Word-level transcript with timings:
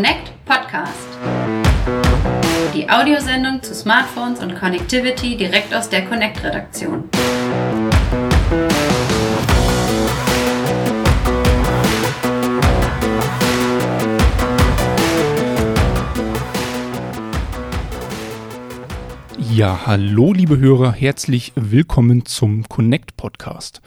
Connect 0.00 0.32
Podcast. 0.46 1.08
Die 2.72 2.88
Audiosendung 2.88 3.62
zu 3.62 3.74
Smartphones 3.74 4.40
und 4.40 4.58
Connectivity 4.58 5.36
direkt 5.36 5.74
aus 5.74 5.90
der 5.90 6.06
Connect-Redaktion. 6.06 7.04
Ja, 19.52 19.80
hallo 19.84 20.32
liebe 20.32 20.56
Hörer, 20.56 20.92
herzlich 20.92 21.52
willkommen 21.56 22.24
zum 22.24 22.66
Connect 22.70 23.18
Podcast. 23.18 23.82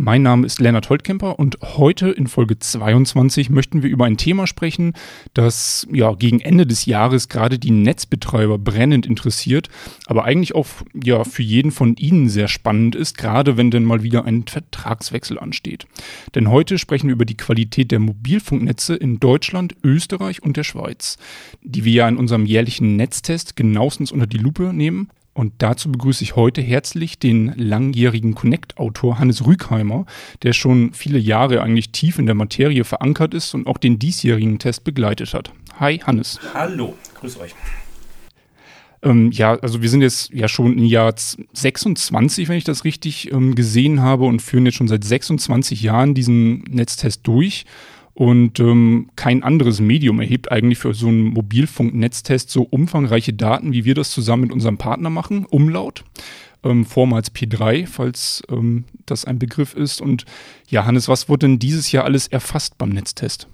Mein 0.00 0.22
Name 0.22 0.46
ist 0.46 0.60
Lennart 0.60 0.90
Holtkemper 0.90 1.40
und 1.40 1.58
heute 1.60 2.08
in 2.08 2.28
Folge 2.28 2.56
22 2.56 3.50
möchten 3.50 3.82
wir 3.82 3.90
über 3.90 4.04
ein 4.04 4.16
Thema 4.16 4.46
sprechen, 4.46 4.92
das 5.34 5.88
ja 5.92 6.12
gegen 6.12 6.38
Ende 6.38 6.68
des 6.68 6.86
Jahres 6.86 7.28
gerade 7.28 7.58
die 7.58 7.72
Netzbetreiber 7.72 8.58
brennend 8.58 9.06
interessiert, 9.06 9.68
aber 10.06 10.24
eigentlich 10.24 10.54
auch 10.54 10.68
ja 10.94 11.24
für 11.24 11.42
jeden 11.42 11.72
von 11.72 11.96
Ihnen 11.96 12.28
sehr 12.28 12.46
spannend 12.46 12.94
ist, 12.94 13.18
gerade 13.18 13.56
wenn 13.56 13.72
denn 13.72 13.82
mal 13.82 14.04
wieder 14.04 14.24
ein 14.24 14.44
Vertragswechsel 14.46 15.36
ansteht. 15.36 15.88
Denn 16.36 16.48
heute 16.48 16.78
sprechen 16.78 17.08
wir 17.08 17.14
über 17.14 17.24
die 17.24 17.36
Qualität 17.36 17.90
der 17.90 17.98
Mobilfunknetze 17.98 18.94
in 18.94 19.18
Deutschland, 19.18 19.74
Österreich 19.82 20.44
und 20.44 20.56
der 20.56 20.62
Schweiz, 20.62 21.18
die 21.62 21.84
wir 21.84 21.92
ja 21.92 22.08
in 22.08 22.18
unserem 22.18 22.46
jährlichen 22.46 22.94
Netztest 22.94 23.56
genauestens 23.56 24.12
unter 24.12 24.28
die 24.28 24.38
Lupe 24.38 24.72
nehmen. 24.72 25.08
Und 25.38 25.52
dazu 25.58 25.92
begrüße 25.92 26.24
ich 26.24 26.34
heute 26.34 26.60
herzlich 26.60 27.20
den 27.20 27.52
langjährigen 27.54 28.34
Connect-Autor 28.34 29.20
Hannes 29.20 29.46
Rügheimer, 29.46 30.04
der 30.42 30.52
schon 30.52 30.92
viele 30.94 31.20
Jahre 31.20 31.62
eigentlich 31.62 31.92
tief 31.92 32.18
in 32.18 32.26
der 32.26 32.34
Materie 32.34 32.82
verankert 32.82 33.34
ist 33.34 33.54
und 33.54 33.68
auch 33.68 33.78
den 33.78 34.00
diesjährigen 34.00 34.58
Test 34.58 34.82
begleitet 34.82 35.34
hat. 35.34 35.52
Hi, 35.78 35.98
Hannes. 35.98 36.40
Hallo, 36.54 36.96
grüß 37.14 37.38
euch. 37.38 37.54
Ähm, 39.02 39.30
ja, 39.30 39.54
also 39.60 39.80
wir 39.80 39.88
sind 39.88 40.02
jetzt 40.02 40.30
ja 40.30 40.48
schon 40.48 40.76
im 40.76 40.84
Jahr 40.84 41.14
26, 41.16 42.48
wenn 42.48 42.58
ich 42.58 42.64
das 42.64 42.82
richtig 42.82 43.30
ähm, 43.30 43.54
gesehen 43.54 44.00
habe, 44.00 44.24
und 44.24 44.42
führen 44.42 44.66
jetzt 44.66 44.74
schon 44.74 44.88
seit 44.88 45.04
26 45.04 45.82
Jahren 45.82 46.14
diesen 46.14 46.64
Netztest 46.64 47.20
durch. 47.22 47.64
Und 48.18 48.58
ähm, 48.58 49.10
kein 49.14 49.44
anderes 49.44 49.80
Medium 49.80 50.20
erhebt 50.20 50.50
eigentlich 50.50 50.78
für 50.78 50.92
so 50.92 51.06
einen 51.06 51.26
Mobilfunknetztest 51.26 52.50
so 52.50 52.64
umfangreiche 52.64 53.32
Daten, 53.32 53.72
wie 53.72 53.84
wir 53.84 53.94
das 53.94 54.10
zusammen 54.10 54.42
mit 54.42 54.52
unserem 54.52 54.76
Partner 54.76 55.08
machen, 55.08 55.46
Umlaut. 55.46 56.02
Ähm, 56.64 56.84
vormals 56.84 57.32
P3, 57.32 57.86
falls 57.86 58.42
ähm, 58.50 58.86
das 59.06 59.24
ein 59.24 59.38
Begriff 59.38 59.72
ist. 59.72 60.00
Und 60.00 60.24
ja, 60.68 60.84
Hannes, 60.84 61.06
was 61.06 61.28
wurde 61.28 61.46
denn 61.46 61.60
dieses 61.60 61.92
Jahr 61.92 62.06
alles 62.06 62.26
erfasst 62.26 62.76
beim 62.76 62.88
Netztest? 62.88 63.46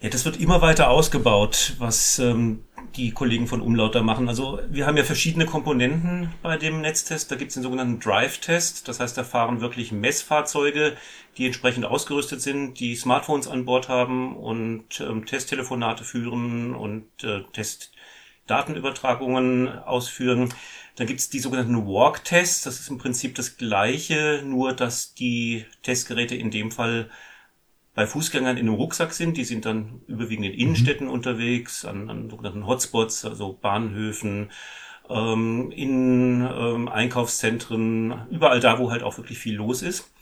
Ja, 0.00 0.08
das 0.08 0.24
wird 0.24 0.40
immer 0.40 0.60
weiter 0.60 0.90
ausgebaut, 0.90 1.76
was 1.78 2.18
ähm, 2.18 2.64
die 2.96 3.12
Kollegen 3.12 3.46
von 3.46 3.60
Umlaut 3.60 3.94
da 3.94 4.02
machen. 4.02 4.28
Also 4.28 4.58
wir 4.68 4.86
haben 4.86 4.96
ja 4.96 5.04
verschiedene 5.04 5.46
Komponenten 5.46 6.32
bei 6.42 6.56
dem 6.56 6.80
Netztest. 6.80 7.30
Da 7.30 7.36
gibt 7.36 7.50
es 7.50 7.54
den 7.54 7.62
sogenannten 7.62 8.00
Drive-Test. 8.00 8.88
Das 8.88 8.98
heißt, 9.00 9.16
da 9.16 9.22
fahren 9.24 9.60
wirklich 9.60 9.92
Messfahrzeuge, 9.92 10.96
die 11.36 11.46
entsprechend 11.46 11.84
ausgerüstet 11.84 12.40
sind, 12.40 12.80
die 12.80 12.96
Smartphones 12.96 13.46
an 13.48 13.64
Bord 13.64 13.88
haben 13.88 14.36
und 14.36 15.00
ähm, 15.00 15.26
Testtelefonate 15.26 16.04
führen 16.04 16.74
und 16.74 17.06
äh, 17.22 17.42
Testdatenübertragungen 17.52 19.68
ausführen. 19.68 20.52
Dann 20.96 21.06
gibt 21.06 21.20
es 21.20 21.28
die 21.28 21.40
sogenannten 21.40 21.86
Walk-Tests. 21.86 22.62
Das 22.62 22.80
ist 22.80 22.88
im 22.88 22.98
Prinzip 22.98 23.34
das 23.34 23.58
gleiche, 23.58 24.42
nur 24.44 24.72
dass 24.72 25.14
die 25.14 25.66
Testgeräte 25.82 26.34
in 26.34 26.50
dem 26.50 26.70
Fall 26.70 27.10
bei 27.96 28.06
Fußgängern 28.06 28.58
in 28.58 28.68
einem 28.68 28.76
Rucksack 28.76 29.12
sind. 29.12 29.36
Die 29.38 29.44
sind 29.44 29.64
dann 29.64 30.02
überwiegend 30.06 30.46
in 30.46 30.52
Innenstädten 30.52 31.06
mhm. 31.08 31.12
unterwegs, 31.12 31.84
an, 31.84 32.08
an 32.08 32.30
sogenannten 32.30 32.66
Hotspots, 32.66 33.24
also 33.24 33.54
Bahnhöfen, 33.54 34.50
ähm, 35.08 35.72
in 35.72 36.46
ähm, 36.46 36.88
Einkaufszentren, 36.88 38.26
überall 38.30 38.60
da, 38.60 38.78
wo 38.78 38.90
halt 38.90 39.02
auch 39.02 39.16
wirklich 39.16 39.38
viel 39.38 39.56
los 39.56 39.82
ist. 39.82 40.12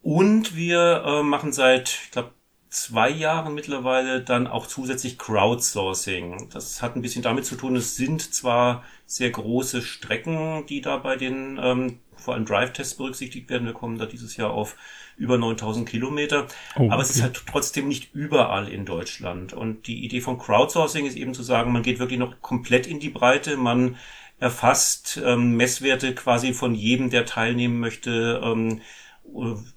Und 0.00 0.54
wir 0.54 1.02
äh, 1.04 1.22
machen 1.24 1.52
seit, 1.52 1.88
ich 2.04 2.10
glaube, 2.12 2.30
zwei 2.76 3.08
Jahren 3.08 3.54
mittlerweile 3.54 4.20
dann 4.20 4.46
auch 4.46 4.66
zusätzlich 4.66 5.18
Crowdsourcing. 5.18 6.48
Das 6.52 6.82
hat 6.82 6.94
ein 6.94 7.02
bisschen 7.02 7.22
damit 7.22 7.46
zu 7.46 7.56
tun, 7.56 7.74
es 7.74 7.96
sind 7.96 8.34
zwar 8.34 8.84
sehr 9.06 9.30
große 9.30 9.82
Strecken, 9.82 10.66
die 10.66 10.82
da 10.82 10.98
bei 10.98 11.16
den 11.16 11.58
ähm, 11.60 11.98
vor 12.16 12.34
allem 12.34 12.44
Drive-Tests 12.44 12.94
berücksichtigt 12.94 13.48
werden. 13.48 13.66
Wir 13.66 13.72
kommen 13.72 13.98
da 13.98 14.06
dieses 14.06 14.36
Jahr 14.36 14.50
auf 14.50 14.76
über 15.16 15.38
9000 15.38 15.88
Kilometer. 15.88 16.46
Oh, 16.76 16.82
okay. 16.82 16.90
Aber 16.90 17.02
es 17.02 17.10
ist 17.10 17.22
halt 17.22 17.42
trotzdem 17.46 17.88
nicht 17.88 18.14
überall 18.14 18.68
in 18.68 18.84
Deutschland. 18.84 19.52
Und 19.54 19.86
die 19.86 20.04
Idee 20.04 20.20
von 20.20 20.38
Crowdsourcing 20.38 21.06
ist 21.06 21.16
eben 21.16 21.34
zu 21.34 21.42
sagen, 21.42 21.72
man 21.72 21.82
geht 21.82 21.98
wirklich 21.98 22.18
noch 22.18 22.40
komplett 22.42 22.86
in 22.86 23.00
die 23.00 23.10
Breite. 23.10 23.56
Man 23.56 23.96
erfasst 24.38 25.20
ähm, 25.24 25.56
Messwerte 25.56 26.14
quasi 26.14 26.52
von 26.52 26.74
jedem, 26.74 27.08
der 27.08 27.24
teilnehmen 27.24 27.80
möchte, 27.80 28.40
ähm, 28.44 28.82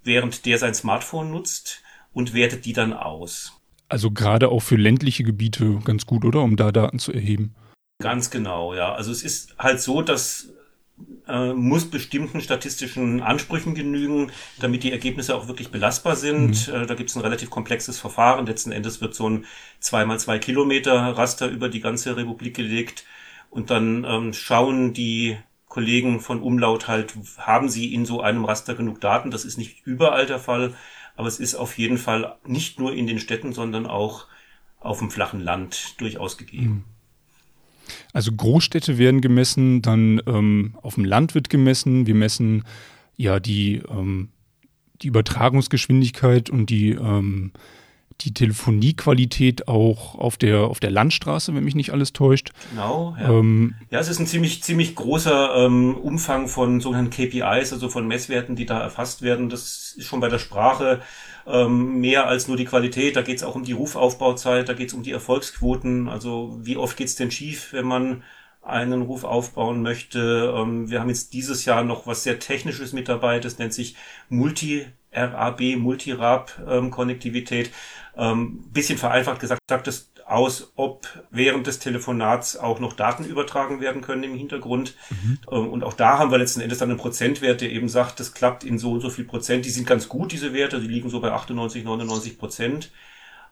während 0.03 0.45
der 0.45 0.57
sein 0.57 0.73
Smartphone 0.73 1.31
nutzt 1.31 1.81
und 2.13 2.33
wertet 2.33 2.65
die 2.65 2.73
dann 2.73 2.93
aus. 2.93 3.53
Also 3.87 4.11
gerade 4.11 4.49
auch 4.49 4.61
für 4.61 4.75
ländliche 4.75 5.23
Gebiete 5.23 5.79
ganz 5.83 6.05
gut, 6.05 6.25
oder? 6.25 6.41
Um 6.41 6.55
da 6.55 6.71
Daten 6.71 6.99
zu 6.99 7.11
erheben. 7.11 7.55
Ganz 8.01 8.29
genau, 8.29 8.73
ja. 8.73 8.93
Also 8.93 9.11
es 9.11 9.23
ist 9.23 9.55
halt 9.57 9.81
so, 9.81 10.01
dass 10.01 10.53
äh, 11.27 11.53
muss 11.53 11.89
bestimmten 11.89 12.41
statistischen 12.41 13.21
Ansprüchen 13.21 13.75
genügen, 13.75 14.31
damit 14.59 14.83
die 14.83 14.91
Ergebnisse 14.91 15.35
auch 15.35 15.47
wirklich 15.47 15.69
belastbar 15.69 16.15
sind. 16.15 16.67
Mhm. 16.67 16.73
Äh, 16.73 16.85
da 16.85 16.95
gibt 16.95 17.09
es 17.09 17.15
ein 17.15 17.21
relativ 17.21 17.49
komplexes 17.49 17.99
Verfahren. 17.99 18.45
Letzten 18.45 18.71
Endes 18.71 19.01
wird 19.01 19.15
so 19.15 19.29
ein 19.29 19.45
2x2 19.81 20.39
Kilometer 20.39 20.93
Raster 21.17 21.47
über 21.47 21.69
die 21.69 21.81
ganze 21.81 22.17
Republik 22.17 22.55
gelegt 22.55 23.05
und 23.49 23.69
dann 23.69 24.05
ähm, 24.05 24.33
schauen 24.33 24.93
die 24.93 25.37
Kollegen 25.67 26.19
von 26.19 26.41
Umlaut 26.41 26.87
halt, 26.87 27.13
haben 27.37 27.69
sie 27.69 27.93
in 27.93 28.05
so 28.05 28.21
einem 28.21 28.43
Raster 28.45 28.73
genug 28.73 29.01
Daten? 29.01 29.29
Das 29.29 29.45
ist 29.45 29.57
nicht 29.57 29.85
überall 29.85 30.25
der 30.25 30.39
Fall, 30.39 30.73
aber 31.19 31.27
es 31.27 31.37
ist 31.37 31.55
auf 31.55 31.77
jeden 31.77 31.97
Fall 31.97 32.37
nicht 32.45 32.79
nur 32.79 32.93
in 32.93 33.05
den 33.05 33.19
Städten, 33.19 33.51
sondern 33.51 33.85
auch 33.85 34.27
auf 34.79 34.99
dem 34.99 35.11
flachen 35.11 35.41
Land 35.41 35.99
durchaus 35.99 36.37
gegeben. 36.37 36.69
Mhm. 36.69 36.83
Also 38.13 38.31
Großstädte 38.31 38.97
werden 38.97 39.19
gemessen, 39.19 39.81
dann 39.81 40.21
ähm, 40.25 40.77
auf 40.81 40.95
dem 40.95 41.03
Land 41.03 41.35
wird 41.35 41.49
gemessen. 41.49 42.07
Wir 42.07 42.15
messen 42.15 42.63
ja 43.17 43.41
die, 43.41 43.81
ähm, 43.89 44.29
die 45.01 45.07
Übertragungsgeschwindigkeit 45.07 46.49
und 46.49 46.69
die, 46.69 46.91
ähm, 46.91 47.51
die 48.21 48.33
Telefoniequalität 48.33 49.67
auch 49.67 50.15
auf 50.15 50.37
der, 50.37 50.61
auf 50.61 50.79
der 50.79 50.91
Landstraße, 50.91 51.53
wenn 51.53 51.63
mich 51.63 51.75
nicht 51.75 51.91
alles 51.91 52.13
täuscht. 52.13 52.51
Genau, 52.71 53.15
ja. 53.19 53.29
Ähm, 53.29 53.75
ja, 53.89 53.99
es 53.99 54.09
ist 54.09 54.19
ein 54.19 54.27
ziemlich, 54.27 54.63
ziemlich 54.63 54.95
großer 54.95 55.65
ähm, 55.65 55.95
Umfang 55.95 56.47
von 56.47 56.81
sogenannten 56.81 57.11
KPIs, 57.11 57.73
also 57.73 57.89
von 57.89 58.07
Messwerten, 58.07 58.55
die 58.55 58.65
da 58.65 58.79
erfasst 58.79 59.21
werden. 59.21 59.49
Das 59.49 59.95
ist 59.97 60.05
schon 60.05 60.19
bei 60.19 60.29
der 60.29 60.39
Sprache 60.39 61.01
ähm, 61.47 61.99
mehr 61.99 62.27
als 62.27 62.47
nur 62.47 62.57
die 62.57 62.65
Qualität. 62.65 63.15
Da 63.15 63.21
geht 63.21 63.37
es 63.37 63.43
auch 63.43 63.55
um 63.55 63.63
die 63.63 63.73
Rufaufbauzeit, 63.73 64.69
da 64.69 64.73
geht 64.73 64.89
es 64.89 64.93
um 64.93 65.03
die 65.03 65.11
Erfolgsquoten. 65.11 66.09
Also 66.09 66.59
wie 66.61 66.77
oft 66.77 66.97
geht 66.97 67.07
es 67.07 67.15
denn 67.15 67.31
schief, 67.31 67.73
wenn 67.73 67.85
man 67.85 68.23
einen 68.61 69.01
Ruf 69.01 69.23
aufbauen 69.23 69.81
möchte. 69.81 70.53
Ähm, 70.55 70.89
wir 70.89 70.99
haben 70.99 71.09
jetzt 71.09 71.33
dieses 71.33 71.65
Jahr 71.65 71.83
noch 71.83 72.07
was 72.07 72.23
sehr 72.23 72.39
Technisches 72.39 72.93
mit 72.93 73.09
dabei, 73.09 73.39
das 73.39 73.57
nennt 73.57 73.73
sich 73.73 73.95
Multi-RAB, 74.29 75.77
Multirab-Konnektivität. 75.77 77.71
Ähm, 78.19 78.69
bisschen 78.73 78.97
vereinfacht 78.97 79.39
gesagt, 79.39 79.61
sagt 79.69 79.87
es 79.87 80.11
aus, 80.25 80.73
ob 80.75 81.07
während 81.31 81.67
des 81.67 81.79
Telefonats 81.79 82.57
auch 82.57 82.81
noch 82.81 82.91
Daten 82.91 83.23
übertragen 83.23 83.79
werden 83.79 84.01
können 84.01 84.23
im 84.23 84.35
Hintergrund. 84.35 84.95
Mhm. 85.09 85.39
Ähm, 85.49 85.69
und 85.69 85.83
auch 85.85 85.93
da 85.93 86.19
haben 86.19 86.29
wir 86.29 86.37
letzten 86.37 86.59
Endes 86.59 86.79
dann 86.79 86.89
einen 86.89 86.99
Prozentwert, 86.99 87.61
der 87.61 87.71
eben 87.71 87.87
sagt, 87.87 88.19
das 88.19 88.33
klappt 88.33 88.65
in 88.65 88.77
so 88.77 88.91
und 88.91 88.99
so 88.99 89.09
viel 89.09 89.23
Prozent. 89.23 89.63
Die 89.63 89.69
sind 89.69 89.87
ganz 89.87 90.09
gut, 90.09 90.33
diese 90.33 90.53
Werte, 90.53 90.81
die 90.81 90.87
liegen 90.87 91.09
so 91.09 91.21
bei 91.21 91.31
98, 91.31 91.85
99 91.85 92.37
Prozent. 92.37 92.91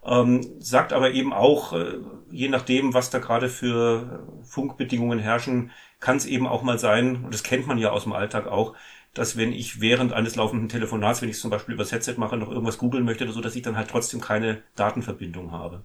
Ähm, 0.06 0.46
sagt 0.60 0.92
aber 0.92 1.12
eben 1.12 1.34
auch, 1.34 1.74
äh, 1.74 2.00
je 2.30 2.50
nachdem, 2.50 2.94
was 2.94 3.10
da 3.10 3.20
gerade 3.20 3.50
für 3.50 4.28
Funkbedingungen 4.44 5.20
herrschen, 5.20 5.72
kann 6.00 6.18
es 6.18 6.26
eben 6.26 6.46
auch 6.46 6.62
mal 6.62 6.78
sein, 6.78 7.24
und 7.24 7.34
das 7.34 7.44
kennt 7.44 7.68
man 7.68 7.78
ja 7.78 7.92
aus 7.92 8.04
dem 8.04 8.14
Alltag 8.14 8.48
auch, 8.48 8.76
dass 9.14 9.38
wenn 9.38 9.52
ich 9.52 9.82
während 9.82 10.14
eines 10.14 10.36
laufenden 10.36 10.70
Telefonats, 10.70 11.22
wenn 11.22 11.30
ich 11.30 11.40
zum 11.40 11.50
Beispiel 11.50 11.74
übers 11.76 11.92
Headset 11.92 12.16
mache, 12.18 12.38
noch 12.38 12.50
irgendwas 12.50 12.78
googeln 12.78 13.06
möchte 13.06 13.24
oder 13.24 13.34
so, 13.34 13.42
dass 13.42 13.56
ich 13.56 13.64
dann 13.64 13.76
halt 13.76 13.90
trotzdem 13.90 14.22
keine 14.22 14.62
Datenverbindung 14.76 15.52
habe. 15.52 15.84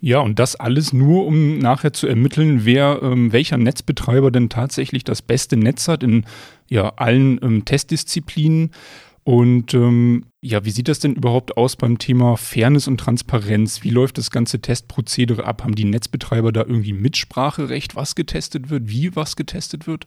Ja, 0.00 0.20
und 0.20 0.38
das 0.38 0.56
alles 0.56 0.92
nur, 0.92 1.26
um 1.26 1.58
nachher 1.58 1.92
zu 1.92 2.06
ermitteln, 2.06 2.64
wer 2.64 3.00
ähm, 3.02 3.32
welcher 3.32 3.56
Netzbetreiber 3.56 4.30
denn 4.30 4.48
tatsächlich 4.48 5.04
das 5.04 5.22
beste 5.22 5.56
Netz 5.56 5.88
hat 5.88 6.02
in 6.02 6.24
ja, 6.68 6.92
allen 6.96 7.40
ähm, 7.42 7.64
Testdisziplinen. 7.64 8.72
Und 9.24 9.74
ähm, 9.74 10.26
ja, 10.40 10.64
wie 10.64 10.70
sieht 10.70 10.86
das 10.86 11.00
denn 11.00 11.16
überhaupt 11.16 11.56
aus 11.56 11.74
beim 11.74 11.98
Thema 11.98 12.36
Fairness 12.36 12.86
und 12.86 12.98
Transparenz? 12.98 13.82
Wie 13.82 13.90
läuft 13.90 14.18
das 14.18 14.30
ganze 14.30 14.60
Testprozedere 14.60 15.44
ab? 15.44 15.64
Haben 15.64 15.74
die 15.74 15.84
Netzbetreiber 15.84 16.52
da 16.52 16.60
irgendwie 16.60 16.92
Mitspracherecht, 16.92 17.96
was 17.96 18.14
getestet 18.14 18.70
wird, 18.70 18.88
wie 18.88 19.16
was 19.16 19.34
getestet 19.34 19.88
wird? 19.88 20.06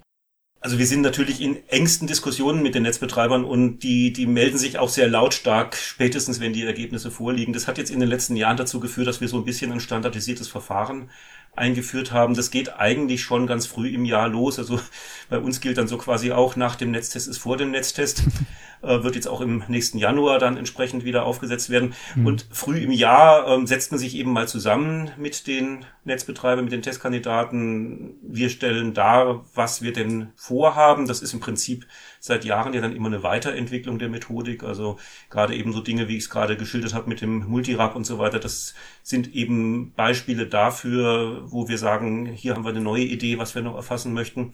Also 0.61 0.77
wir 0.77 0.87
sind 0.87 1.01
natürlich 1.01 1.39
in 1.39 1.57
engsten 1.69 2.05
Diskussionen 2.05 2.61
mit 2.61 2.75
den 2.75 2.83
Netzbetreibern 2.83 3.45
und 3.45 3.79
die, 3.79 4.11
die 4.11 4.25
melden 4.25 4.57
sich 4.57 4.77
auch 4.77 4.89
sehr 4.89 5.07
lautstark, 5.07 5.77
spätestens 5.77 6.41
wenn 6.41 6.51
die 6.51 6.63
Ergebnisse 6.63 7.11
vorliegen. 7.11 7.53
Das 7.53 7.65
hat 7.65 7.77
jetzt 7.77 7.91
in 7.91 8.01
den 8.01 8.09
letzten 8.09 8.35
Jahren 8.35 8.57
dazu 8.57 8.81
geführt, 8.81 9.07
dass 9.07 9.21
wir 9.21 9.29
so 9.29 9.37
ein 9.37 9.45
bisschen 9.45 9.71
ein 9.71 9.79
standardisiertes 9.79 10.49
Verfahren 10.49 11.09
eingeführt 11.55 12.11
haben. 12.11 12.33
Das 12.33 12.51
geht 12.51 12.73
eigentlich 12.73 13.23
schon 13.23 13.47
ganz 13.47 13.67
früh 13.67 13.87
im 13.89 14.03
Jahr 14.03 14.27
los. 14.27 14.59
Also 14.59 14.81
bei 15.29 15.39
uns 15.39 15.61
gilt 15.61 15.77
dann 15.77 15.87
so 15.87 15.97
quasi 15.97 16.33
auch 16.33 16.57
nach 16.57 16.75
dem 16.75 16.91
Netztest 16.91 17.29
ist 17.29 17.37
vor 17.37 17.55
dem 17.55 17.71
Netztest. 17.71 18.23
äh, 18.81 19.03
wird 19.03 19.15
jetzt 19.15 19.27
auch 19.27 19.41
im 19.41 19.63
nächsten 19.67 19.97
Januar 19.97 20.39
dann 20.39 20.57
entsprechend 20.57 21.03
wieder 21.03 21.25
aufgesetzt 21.25 21.69
werden. 21.69 21.93
Mhm. 22.15 22.25
Und 22.25 22.47
früh 22.51 22.79
im 22.79 22.91
Jahr 22.91 23.47
ähm, 23.47 23.67
setzt 23.67 23.91
man 23.91 23.99
sich 23.99 24.15
eben 24.15 24.31
mal 24.31 24.47
zusammen 24.47 25.11
mit 25.17 25.47
den 25.47 25.85
Netzbetreibern, 26.05 26.63
mit 26.63 26.73
den 26.73 26.81
Testkandidaten. 26.81 28.15
Wir 28.21 28.49
stellen 28.49 28.93
dar, 28.93 29.45
was 29.53 29.81
wir 29.81 29.93
denn 29.93 30.29
vorhaben. 30.35 31.07
Das 31.07 31.21
ist 31.21 31.33
im 31.33 31.39
Prinzip 31.39 31.87
seit 32.19 32.45
Jahren 32.45 32.73
ja 32.73 32.81
dann 32.81 32.95
immer 32.95 33.07
eine 33.07 33.23
Weiterentwicklung 33.23 33.99
der 33.99 34.09
Methodik. 34.09 34.63
Also 34.63 34.97
gerade 35.29 35.55
eben 35.55 35.73
so 35.73 35.81
Dinge, 35.81 36.07
wie 36.07 36.17
ich 36.17 36.23
es 36.23 36.29
gerade 36.29 36.57
geschildert 36.57 36.93
habe 36.93 37.09
mit 37.09 37.21
dem 37.21 37.45
Multirap 37.47 37.95
und 37.95 38.05
so 38.05 38.17
weiter. 38.17 38.39
Das 38.39 38.73
sind 39.03 39.33
eben 39.33 39.93
Beispiele 39.93 40.47
dafür, 40.47 41.43
wo 41.45 41.67
wir 41.67 41.77
sagen, 41.77 42.25
hier 42.27 42.55
haben 42.55 42.63
wir 42.63 42.69
eine 42.69 42.81
neue 42.81 43.03
Idee, 43.03 43.37
was 43.37 43.55
wir 43.55 43.61
noch 43.61 43.75
erfassen 43.75 44.13
möchten. 44.13 44.53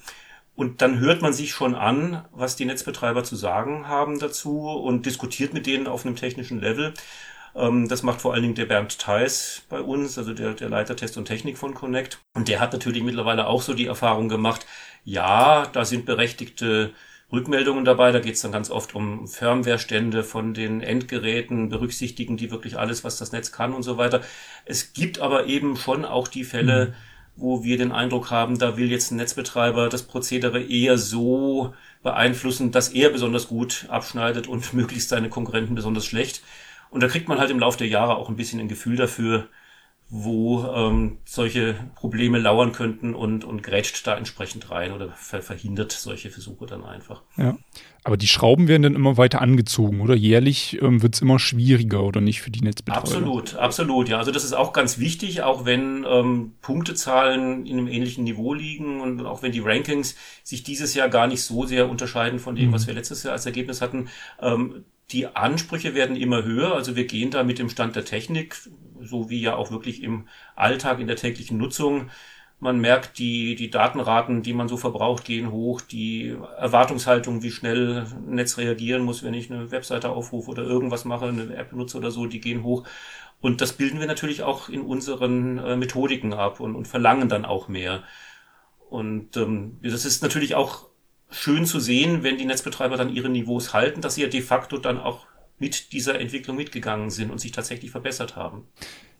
Und 0.56 0.82
dann 0.82 1.00
hört 1.00 1.22
man 1.22 1.34
sich 1.34 1.52
schon 1.52 1.76
an, 1.76 2.26
was 2.32 2.56
die 2.56 2.66
Netzbetreiber 2.66 3.24
zu 3.24 3.36
sagen 3.36 3.88
haben 3.88 4.20
dazu 4.20 4.70
und 4.70 5.06
diskutiert 5.06 5.54
mit 5.54 5.66
denen 5.66 5.88
auf 5.88 6.06
einem 6.06 6.16
technischen 6.16 6.62
Level. 6.62 6.94
Ähm, 7.56 7.90
das 7.90 8.04
macht 8.04 8.22
vor 8.22 8.34
allen 8.34 8.44
Dingen 8.44 8.56
der 8.56 8.66
Bernd 8.66 8.98
Theis 8.98 9.64
bei 9.70 9.82
uns, 9.82 10.18
also 10.18 10.34
der, 10.34 10.54
der 10.54 10.70
Leiter 10.70 10.96
Test 10.96 11.18
und 11.18 11.26
Technik 11.26 11.58
von 11.58 11.74
Connect. 11.74 12.20
Und 12.34 12.48
der 12.48 12.62
hat 12.62 12.72
natürlich 12.72 13.04
mittlerweile 13.04 13.48
auch 13.48 13.62
so 13.62 13.74
die 13.74 13.88
Erfahrung 13.88 14.30
gemacht, 14.30 14.66
ja, 15.04 15.68
da 15.68 15.84
sind 15.84 16.06
berechtigte 16.06 16.94
Rückmeldungen 17.32 17.84
dabei. 17.84 18.14
Da 18.14 18.20
geht 18.20 18.36
es 18.36 18.42
dann 18.42 18.54
ganz 18.54 18.72
oft 18.72 18.96
um 18.96 19.28
Firmware-Stände 19.28 20.24
von 20.24 20.54
den 20.54 20.82
Endgeräten, 20.82 21.68
berücksichtigen 21.68 22.38
die 22.38 22.50
wirklich 22.50 22.78
alles, 22.78 23.04
was 23.04 23.18
das 23.18 23.34
Netz 23.34 23.52
kann 23.52 23.74
und 23.74 23.84
so 23.84 23.98
weiter. 23.98 24.22
Es 24.64 24.94
gibt 24.94 25.20
aber 25.20 25.48
eben 25.48 25.76
schon 25.76 26.06
auch 26.06 26.30
die 26.30 26.46
Fälle, 26.46 26.88
mhm 26.88 27.15
wo 27.36 27.64
wir 27.64 27.78
den 27.78 27.92
Eindruck 27.92 28.32
haben, 28.32 28.58
da 28.58 28.78
will 28.78 28.90
jetzt 28.92 29.12
ein 29.12 29.18
Netzbetreiber 29.18 29.90
das 29.90 30.04
Prozedere 30.04 30.62
eher 30.62 30.98
so 30.98 31.74
beeinflussen, 32.04 32.72
dass 32.72 32.90
er 32.90 33.10
besonders 33.10 33.48
gut 33.48 33.86
abschneidet 33.90 34.48
und 34.48 34.74
möglichst 34.74 35.10
seine 35.10 35.30
Konkurrenten 35.30 35.76
besonders 35.76 36.06
schlecht. 36.06 36.42
Und 36.90 37.04
da 37.04 37.08
kriegt 37.08 37.28
man 37.28 37.40
halt 37.40 37.52
im 37.52 37.60
Laufe 37.60 37.78
der 37.78 37.88
Jahre 37.88 38.16
auch 38.16 38.30
ein 38.30 38.38
bisschen 38.38 38.60
ein 38.60 38.68
Gefühl 38.68 38.96
dafür, 38.96 39.48
wo 40.18 40.64
ähm, 40.64 41.18
solche 41.26 41.76
Probleme 41.96 42.40
lauern 42.40 42.72
könnten 42.72 43.14
und, 43.14 43.44
und 43.44 43.64
grätscht 43.64 44.08
da 44.08 44.16
entsprechend 44.16 44.72
rein 44.72 44.94
oder 44.94 45.10
ver 45.10 45.42
verhindert 45.42 45.92
solche 45.92 46.30
Versuche 46.30 46.66
dann 46.66 46.86
einfach. 46.86 47.22
Ja. 47.36 47.58
Aber 48.06 48.16
die 48.16 48.28
Schrauben 48.28 48.70
werden 48.70 48.84
dann 48.84 48.96
immer 48.96 49.18
weiter 49.18 49.42
angezogen, 49.42 50.00
oder? 50.00 50.16
Jährlich 50.16 50.82
ähm, 50.82 51.02
wird 51.02 51.16
es 51.16 51.22
immer 51.22 51.38
schwieriger, 51.38 52.04
oder 52.04 52.22
nicht, 52.22 52.42
für 52.42 52.52
die 52.52 52.62
Netzbetreiber? 52.62 53.02
Absolut, 53.02 53.56
absolut, 53.56 54.08
ja. 54.08 54.18
Also 54.18 54.32
das 54.32 54.46
ist 54.46 54.54
auch 54.54 54.72
ganz 54.72 55.00
wichtig, 55.00 55.42
auch 55.42 55.66
wenn 55.66 56.06
ähm, 56.08 56.54
Punktezahlen 56.62 57.66
in 57.66 57.78
einem 57.78 57.88
ähnlichen 57.88 58.24
Niveau 58.24 58.54
liegen 58.54 59.02
und 59.02 59.26
auch 59.26 59.42
wenn 59.42 59.52
die 59.52 59.60
Rankings 59.60 60.16
sich 60.44 60.64
dieses 60.64 60.94
Jahr 60.94 61.10
gar 61.10 61.28
nicht 61.28 61.42
so 61.42 61.66
sehr 61.66 61.90
unterscheiden 61.90 62.40
von 62.40 62.56
dem, 62.56 62.70
mhm. 62.70 62.74
was 62.74 62.88
wir 62.88 62.94
letztes 62.94 63.24
Jahr 63.24 63.34
als 63.34 63.46
Ergebnis 63.46 63.82
hatten. 63.82 64.08
Ähm, 64.42 64.86
die 65.12 65.28
Ansprüche 65.28 65.94
werden 65.94 66.16
immer 66.16 66.44
höher. 66.44 66.74
Also 66.74 66.96
wir 66.96 67.06
gehen 67.06 67.32
da 67.32 67.44
mit 67.44 67.60
dem 67.60 67.70
Stand 67.70 67.96
der 67.96 68.06
Technik, 68.06 68.58
so 69.02 69.30
wie 69.30 69.42
ja 69.42 69.56
auch 69.56 69.72
wirklich 69.72 70.02
im 70.04 70.28
Alltag, 70.56 71.00
in 71.00 71.08
der 71.08 71.16
täglichen 71.16 71.58
Nutzung. 71.58 72.10
Man 72.60 72.80
merkt, 72.80 73.20
die, 73.20 73.56
die 73.56 73.70
Datenraten, 73.70 74.42
die 74.42 74.54
man 74.54 74.68
so 74.68 74.78
verbraucht, 74.78 75.26
gehen 75.26 75.52
hoch. 75.52 75.82
Die 75.82 76.36
Erwartungshaltung, 76.58 77.44
wie 77.44 77.52
schnell 77.52 78.08
ein 78.08 78.36
Netz 78.36 78.58
reagieren 78.58 79.04
muss, 79.04 79.24
wenn 79.24 79.34
ich 79.34 79.52
eine 79.52 79.72
Webseite 79.72 80.10
aufrufe 80.10 80.52
oder 80.52 80.64
irgendwas 80.64 81.06
mache, 81.06 81.26
eine 81.26 81.56
App 81.56 81.74
nutze 81.74 81.98
oder 81.98 82.12
so, 82.12 82.26
die 82.26 82.40
gehen 82.40 82.64
hoch. 82.64 82.88
Und 83.42 83.62
das 83.62 83.74
bilden 83.74 84.00
wir 84.00 84.08
natürlich 84.08 84.44
auch 84.44 84.70
in 84.70 84.82
unseren 84.82 85.60
äh, 85.60 85.76
Methodiken 85.76 86.34
ab 86.34 86.60
und, 86.60 86.76
und 86.76 86.88
verlangen 86.88 87.30
dann 87.30 87.46
auch 87.46 87.68
mehr. 87.68 88.04
Und 88.90 89.36
ähm, 89.38 89.78
das 89.84 90.06
ist 90.06 90.24
natürlich 90.24 90.56
auch 90.56 90.88
schön 91.30 91.66
zu 91.66 91.80
sehen, 91.80 92.24
wenn 92.24 92.38
die 92.38 92.46
Netzbetreiber 92.46 92.98
dann 92.98 93.14
ihre 93.14 93.30
Niveaus 93.30 93.74
halten, 93.74 94.02
dass 94.02 94.16
sie 94.16 94.22
ja 94.22 94.28
de 94.28 94.42
facto 94.42 94.78
dann 94.78 95.00
auch 95.00 95.26
mit 95.60 95.94
dieser 95.94 96.20
Entwicklung 96.20 96.58
mitgegangen 96.58 97.10
sind 97.10 97.32
und 97.32 97.40
sich 97.40 97.52
tatsächlich 97.52 97.92
verbessert 97.92 98.36
haben. 98.36 98.64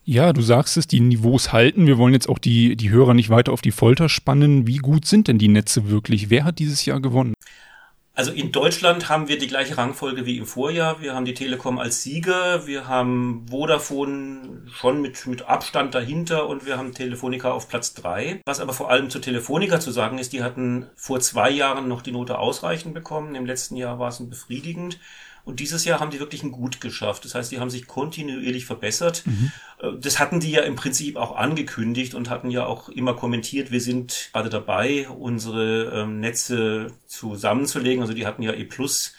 Ja, 0.04 0.34
du 0.34 0.42
sagst 0.42 0.78
es, 0.78 0.86
die 0.86 1.00
Niveaus 1.00 1.52
halten. 1.52 1.88
Wir 1.88 1.98
wollen 1.98 2.14
jetzt 2.14 2.30
auch 2.30 2.38
die, 2.38 2.76
die 2.76 2.92
Hörer 2.92 3.16
nicht 3.16 3.32
weiter 3.32 3.52
auf 3.52 3.62
die 3.62 3.72
Folter 3.72 4.08
spannen. 4.08 4.68
Wie 4.68 4.78
gut 4.78 5.06
sind 5.06 5.28
denn 5.28 5.40
die 5.40 5.48
Netze 5.48 5.90
wirklich? 5.90 6.30
Wer 6.30 6.44
hat 6.44 6.60
dieses 6.60 6.86
Jahr 6.86 7.02
gewonnen? 7.02 7.34
Also 8.18 8.32
in 8.32 8.54
Deutschland 8.54 9.10
haben 9.10 9.28
wir 9.28 9.38
die 9.38 9.48
gleiche 9.48 9.78
Rangfolge 9.78 10.26
wie 10.26 10.38
im 10.38 10.46
Vorjahr. 10.46 11.02
Wir 11.02 11.14
haben 11.14 11.26
die 11.26 11.34
Telekom 11.34 11.78
als 11.80 12.02
Sieger, 12.02 12.66
wir 12.66 12.88
haben 12.88 13.46
Vodafone 13.50 14.62
schon 14.72 15.02
mit, 15.02 15.28
mit 15.28 15.50
Abstand 15.50 15.94
dahinter 15.94 16.48
und 16.48 16.66
wir 16.66 16.78
haben 16.78 16.94
Telefonica 16.94 17.52
auf 17.52 17.68
Platz 17.68 17.94
drei. 17.94 18.40
Was 18.46 18.62
aber 18.62 18.72
vor 18.72 18.90
allem 18.90 19.10
zu 19.10 19.20
Telefonica 19.20 19.82
zu 19.82 19.92
sagen 19.92 20.18
ist, 20.18 20.32
die 20.32 20.44
hatten 20.44 20.90
vor 20.96 21.20
zwei 21.20 21.50
Jahren 21.50 21.90
noch 21.90 22.02
die 22.02 22.14
Note 22.14 22.40
ausreichend 22.40 22.94
bekommen. 22.94 23.36
Im 23.36 23.46
letzten 23.46 23.76
Jahr 23.76 24.00
war 24.00 24.08
es 24.08 24.22
ein 24.22 24.30
befriedigend. 24.30 24.98
Und 25.46 25.60
dieses 25.60 25.86
Jahr 25.86 26.00
haben 26.00 26.12
die 26.12 26.20
wirklich 26.20 26.44
ein 26.44 26.52
Gut 26.52 26.82
geschafft. 26.82 27.24
Das 27.24 27.36
heißt, 27.36 27.52
die 27.52 27.60
haben 27.60 27.70
sich 27.70 27.88
kontinuierlich 27.88 28.66
verbessert. 28.66 29.24
Mhm. 29.26 29.52
Äh, 29.80 29.92
das 30.00 30.20
hatten 30.20 30.40
die 30.40 30.52
ja 30.52 30.64
im 30.64 30.76
Prinzip 30.76 31.16
auch 31.16 31.36
angekündigt 31.36 32.16
und 32.16 32.30
hatten 32.30 32.50
ja 32.50 32.66
auch 32.66 32.90
immer 32.90 33.14
kommentiert, 33.14 33.72
wir 33.72 33.82
sind 33.82 34.30
gerade 34.34 34.50
dabei, 34.50 35.08
unsere 35.08 36.02
ähm, 36.02 36.20
Netze 36.20 36.88
zusammenzulegen. 37.06 38.02
Also 38.02 38.14
die 38.14 38.26
hatten 38.26 38.42
ja 38.42 38.54
E 38.54 38.66
Plus 38.66 39.14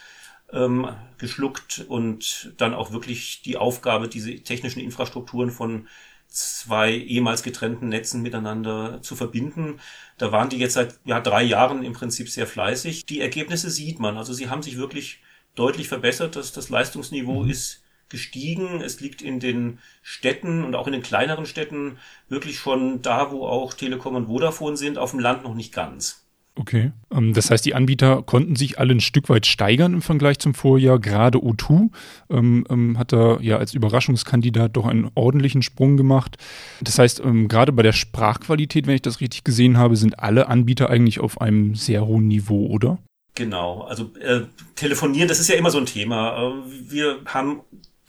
ähm, 0.53 0.89
geschluckt 1.19 1.85
und 1.89 2.53
dann 2.57 2.75
auch 2.75 2.93
wirklich 2.93 3.43
die 3.43 3.57
Aufgabe, 3.57 4.09
diese 4.09 4.35
technischen 4.41 4.81
Infrastrukturen 4.81 5.51
von 5.51 5.87
zwei 6.29 6.93
ehemals 6.93 7.43
getrennten 7.43 7.89
Netzen 7.89 8.21
miteinander 8.21 9.01
zu 9.01 9.15
verbinden. 9.17 9.81
Da 10.19 10.33
waren 10.33 10.49
die 10.49 10.59
jetzt 10.59 10.75
seit 10.75 10.99
ja, 11.05 11.21
drei 11.21 11.43
Jahren 11.43 11.85
im 11.85 11.93
Prinzip 11.93 12.29
sehr 12.29 12.47
fleißig. 12.47 13.07
Die 13.07 13.21
Ergebnisse 13.21 13.71
sieht 13.71 14.01
man. 14.01 14.17
Also 14.17 14.33
sie 14.33 14.51
haben 14.51 14.63
sich 14.63 14.77
wirklich 14.77 15.21
deutlich 15.57 15.89
verbessert. 15.89 16.37
Das, 16.37 16.53
das 16.53 16.69
Leistungsniveau 16.69 17.43
mhm. 17.43 17.51
ist 17.51 17.83
gestiegen. 18.09 18.81
Es 18.81 19.01
liegt 19.01 19.21
in 19.21 19.41
den 19.41 19.79
Städten 20.03 20.65
und 20.65 20.75
auch 20.77 20.87
in 20.87 20.93
den 20.93 21.03
kleineren 21.03 21.47
Städten 21.47 21.99
wirklich 22.29 22.59
schon 22.59 23.03
da, 23.03 23.33
wo 23.33 23.47
auch 23.47 23.75
Telekom 23.75 24.15
und 24.15 24.27
Vodafone 24.27 24.77
sind, 24.77 24.99
auf 24.99 25.11
dem 25.11 25.21
Land 25.21 25.43
noch 25.43 25.55
nicht 25.55 25.75
ganz. 25.75 26.23
Okay. 26.59 26.93
Ähm, 27.13 27.35
das 27.35 27.51
heißt, 27.51 27.65
die 27.67 27.75
Anbieter 27.75 28.23
konnten 28.23 28.57
sich 28.57 28.79
alle 28.79 28.95
ein 28.95 29.01
Stück 29.01 29.29
weit 29.29 29.47
steigern 29.47 29.93
im 29.93 30.03
Vergleich 30.03 30.39
zum 30.39 30.55
Vorjahr. 30.55 30.99
Gerade 30.99 31.39
O2 31.39 31.91
ähm, 32.31 32.67
ähm, 32.71 32.99
hat 32.99 33.13
da 33.13 33.39
ja 33.41 33.59
als 33.59 33.75
Überraschungskandidat 33.75 34.77
doch 34.77 34.87
einen 34.87 35.11
ordentlichen 35.15 35.63
Sprung 35.63 35.97
gemacht. 35.99 36.37
Das 36.81 36.99
heißt, 36.99 37.21
ähm, 37.21 37.49
gerade 37.49 37.73
bei 37.73 37.83
der 37.83 37.93
Sprachqualität, 37.93 38.87
wenn 38.87 38.95
ich 38.95 39.03
das 39.03 39.21
richtig 39.21 39.45
gesehen 39.45 39.77
habe, 39.77 39.97
sind 39.97 40.19
alle 40.19 40.49
Anbieter 40.49 40.89
eigentlich 40.89 41.21
auf 41.21 41.41
einem 41.41 41.75
sehr 41.75 42.07
hohen 42.07 42.27
Niveau, 42.27 42.67
oder? 42.67 42.99
Genau, 43.37 43.83
also 43.83 44.11
äh, 44.17 44.47
telefonieren, 44.75 45.29
das 45.29 45.39
ist 45.39 45.49
ja 45.49 45.55
immer 45.55 45.71
so 45.71 45.79
ein 45.79 45.87
Thema. 45.87 46.37
Äh, 46.37 46.91
wir 46.91 47.21
haben 47.27 47.61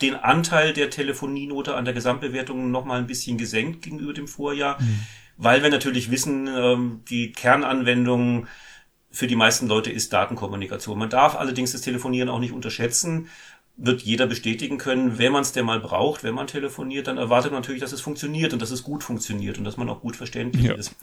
den 0.02 0.16
Anteil 0.16 0.74
der 0.74 0.90
Telefonienote 0.90 1.76
an 1.76 1.86
der 1.86 1.94
Gesamtbewertung 1.94 2.72
nochmal 2.72 3.00
ein 3.00 3.08
bisschen 3.08 3.38
gesenkt 3.38 3.84
gegenüber 3.84 4.14
dem 4.14 4.28
Vorjahr, 4.28 4.82
mhm. 4.82 5.02
weil 5.38 5.62
wir 5.62 5.70
natürlich 5.70 6.10
wissen, 6.10 6.48
ähm, 6.48 7.02
die 7.10 7.32
Kernanwendung 7.32 8.48
für 9.12 9.28
die 9.28 9.36
meisten 9.36 9.68
Leute 9.68 9.92
ist 9.92 10.14
Datenkommunikation. 10.14 10.98
Man 10.98 11.10
darf 11.10 11.36
allerdings 11.36 11.72
das 11.72 11.82
Telefonieren 11.82 12.30
auch 12.30 12.40
nicht 12.40 12.54
unterschätzen 12.54 13.28
wird 13.78 14.02
jeder 14.02 14.26
bestätigen 14.26 14.80
können, 14.80 15.20
wenn 15.20 15.32
man 15.32 15.44
es 15.44 15.52
denn 15.52 15.66
mal 15.66 15.80
braucht, 15.80 16.24
wenn 16.24 16.34
man 16.34 16.48
telefoniert, 16.48 17.08
dann 17.08 17.18
erwartet 17.18 17.52
man 17.52 17.62
natürlich, 17.62 17.82
dass 17.82 17.92
es 17.92 18.02
funktioniert 18.02 18.52
und 18.52 18.62
dass 18.62 18.72
es 18.72 18.82
gut 18.82 19.04
funktioniert 19.04 19.60
und 19.60 19.64
dass 19.64 19.78
man 19.78 19.88
auch 19.88 20.02
gut 20.02 20.16
verständlich 20.16 20.66
ja. 20.66 20.74
ist. 20.74 20.96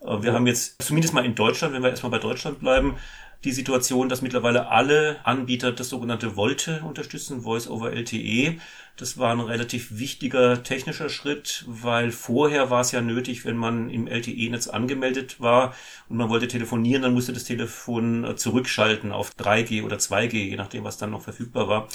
Äh, 0.00 0.22
wir 0.22 0.32
haben 0.32 0.46
jetzt 0.46 0.82
zumindest 0.82 1.14
mal 1.14 1.24
in 1.24 1.36
Deutschland, 1.36 1.72
wenn 1.72 1.82
wir 1.82 1.90
erstmal 1.90 2.10
bei 2.10 2.18
Deutschland 2.18 2.58
bleiben, 2.58 2.96
die 3.44 3.52
Situation, 3.52 4.10
dass 4.10 4.20
mittlerweile 4.20 4.68
alle 4.68 5.18
Anbieter 5.24 5.72
das 5.72 5.88
sogenannte 5.88 6.36
Volte 6.36 6.82
unterstützen, 6.84 7.40
Voice 7.42 7.68
over 7.68 7.92
LTE. 7.92 8.58
Das 8.96 9.16
war 9.16 9.32
ein 9.32 9.40
relativ 9.40 9.98
wichtiger 9.98 10.62
technischer 10.62 11.08
Schritt, 11.08 11.64
weil 11.66 12.10
vorher 12.10 12.68
war 12.68 12.82
es 12.82 12.92
ja 12.92 13.00
nötig, 13.00 13.46
wenn 13.46 13.56
man 13.56 13.88
im 13.88 14.06
LTE-Netz 14.06 14.68
angemeldet 14.68 15.40
war 15.40 15.74
und 16.10 16.18
man 16.18 16.28
wollte 16.28 16.48
telefonieren, 16.48 17.02
dann 17.02 17.14
musste 17.14 17.32
das 17.32 17.44
Telefon 17.44 18.24
äh, 18.24 18.36
zurückschalten 18.36 19.10
auf 19.10 19.32
3G 19.38 19.84
oder 19.84 19.96
2G, 19.96 20.34
je 20.34 20.56
nachdem, 20.56 20.84
was 20.84 20.98
dann 20.98 21.10
noch 21.10 21.22
verfügbar 21.22 21.66
war, 21.66 21.88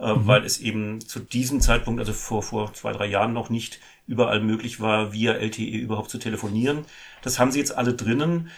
äh, 0.00 0.12
mhm. 0.12 0.26
weil 0.26 0.44
es 0.44 0.58
eben 0.60 1.00
zu 1.00 1.20
diesem 1.20 1.62
Zeitpunkt, 1.62 2.00
also 2.00 2.12
vor, 2.12 2.42
vor 2.42 2.74
zwei, 2.74 2.92
drei 2.92 3.06
Jahren 3.06 3.32
noch 3.32 3.48
nicht 3.48 3.80
überall 4.06 4.40
möglich 4.40 4.80
war, 4.80 5.14
via 5.14 5.32
LTE 5.32 5.78
überhaupt 5.78 6.10
zu 6.10 6.18
telefonieren. 6.18 6.84
Das 7.22 7.38
haben 7.38 7.52
sie 7.52 7.58
jetzt 7.58 7.74
alle 7.74 7.94
drinnen. 7.94 8.50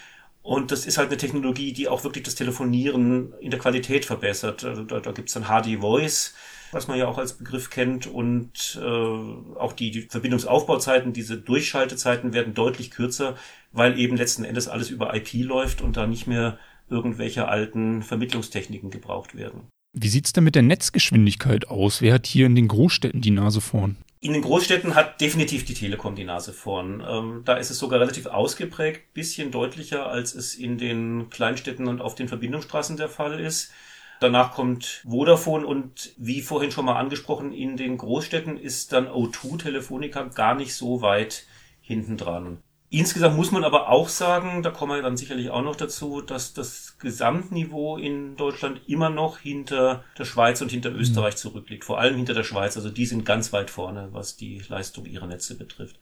Und 0.42 0.72
das 0.72 0.87
ist 0.87 0.99
halt 0.99 1.08
eine 1.08 1.16
Technologie, 1.16 1.72
die 1.72 1.88
auch 1.88 2.02
wirklich 2.02 2.25
das 2.25 2.34
Telefonieren 2.34 3.32
in 3.40 3.50
der 3.50 3.61
Qualität 3.61 4.04
verbessert. 4.04 4.64
Also 4.64 4.82
da, 4.82 4.99
da 4.99 5.12
gibt's 5.12 5.34
dann 5.34 5.44
HD 5.44 5.80
Voice, 5.80 6.34
was 6.72 6.88
man 6.88 6.99
ja 6.99 7.06
auch 7.06 7.18
als 7.18 7.34
Begriff 7.34 7.70
kennt. 7.70 8.08
Und 8.08 8.80
äh, 8.82 8.84
auch 8.84 9.72
die, 9.72 9.92
die 9.92 10.02
Verbindungsaufbauzeiten, 10.02 11.12
diese 11.12 11.37
Durchschaltezeiten 11.37 12.32
werden 12.32 12.54
deutlich 12.54 12.90
kürzer, 12.90 13.37
weil 13.70 13.99
eben 13.99 14.16
letzten 14.16 14.44
Endes 14.44 14.66
alles 14.66 14.90
über 14.90 15.14
IP 15.14 15.32
läuft 15.34 15.80
und 15.80 15.96
da 15.96 16.06
nicht 16.08 16.26
mehr 16.26 16.58
irgendwelche 16.90 17.46
alten 17.49 18.02
Vermittlungstechniken 18.02 18.90
gebraucht 18.90 19.37
werden. 19.37 19.68
Wie 19.94 20.08
sieht's 20.08 20.32
denn 20.32 20.44
mit 20.44 20.54
der 20.54 20.62
Netzgeschwindigkeit 20.62 21.68
aus? 21.68 22.00
Wer 22.00 22.14
hat 22.14 22.26
hier 22.26 22.46
in 22.46 22.54
den 22.54 22.66
Großstädten 22.66 23.20
die 23.20 23.30
Nase 23.30 23.61
vorn? 23.61 23.96
In 24.24 24.34
den 24.34 24.42
Großstädten 24.42 24.94
hat 24.94 25.20
definitiv 25.20 25.64
die 25.64 25.74
Telekom 25.74 26.14
die 26.14 26.22
Nase 26.22 26.52
vorn. 26.52 27.04
Ähm, 27.04 27.42
da 27.44 27.56
ist 27.56 27.70
es 27.70 27.78
sogar 27.80 27.98
relativ 27.98 28.26
ausgeprägt, 28.26 29.12
bisschen 29.14 29.50
deutlicher, 29.50 30.06
als 30.06 30.32
es 30.36 30.54
in 30.54 30.78
den 30.78 31.28
Kleinstädten 31.28 31.88
und 31.88 32.00
auf 32.00 32.14
den 32.14 32.28
Verbindungsstraßen 32.28 32.96
der 32.96 33.08
Fall 33.08 33.40
ist. 33.40 33.72
Danach 34.20 34.52
kommt 34.52 35.02
Vodafone 35.04 35.66
und 35.66 36.12
wie 36.18 36.40
vorhin 36.40 36.70
schon 36.70 36.84
mal 36.84 37.00
angesprochen, 37.00 37.52
in 37.52 37.76
den 37.76 37.98
Großstädten 37.98 38.58
ist 38.58 38.92
dann 38.92 39.08
O2 39.08 39.58
Telefonica 39.58 40.22
gar 40.22 40.54
nicht 40.54 40.76
so 40.76 41.02
weit 41.02 41.44
hinten 41.80 42.16
dran. 42.16 42.62
Insgesamt 42.94 43.37
muss 43.38 43.50
man 43.52 43.64
aber 43.64 43.88
auch 43.88 44.11
sagen, 44.11 44.62
da 44.62 44.68
kommen 44.70 44.94
wir 44.94 45.00
dann 45.00 45.16
sicherlich 45.16 45.49
auch 45.49 45.62
noch 45.62 45.76
dazu, 45.76 46.20
dass 46.20 46.52
das 46.52 46.99
Gesamtniveau 46.99 47.96
in 47.96 48.37
Deutschland 48.37 48.82
immer 48.87 49.08
noch 49.08 49.38
hinter 49.38 50.04
der 50.18 50.26
Schweiz 50.26 50.61
und 50.61 50.70
hinter 50.70 50.92
Österreich 50.92 51.37
zurückliegt. 51.37 51.84
Vor 51.87 51.99
allem 51.99 52.16
hinter 52.16 52.34
der 52.34 52.44
Schweiz. 52.44 52.76
Also 52.76 52.90
die 52.90 53.06
sind 53.06 53.25
ganz 53.25 53.50
weit 53.54 53.70
vorne, 53.70 54.11
was 54.12 54.37
die 54.37 54.61
Leistung 54.68 55.06
ihrer 55.06 55.26
Netze 55.26 55.56
betrifft. 55.56 55.99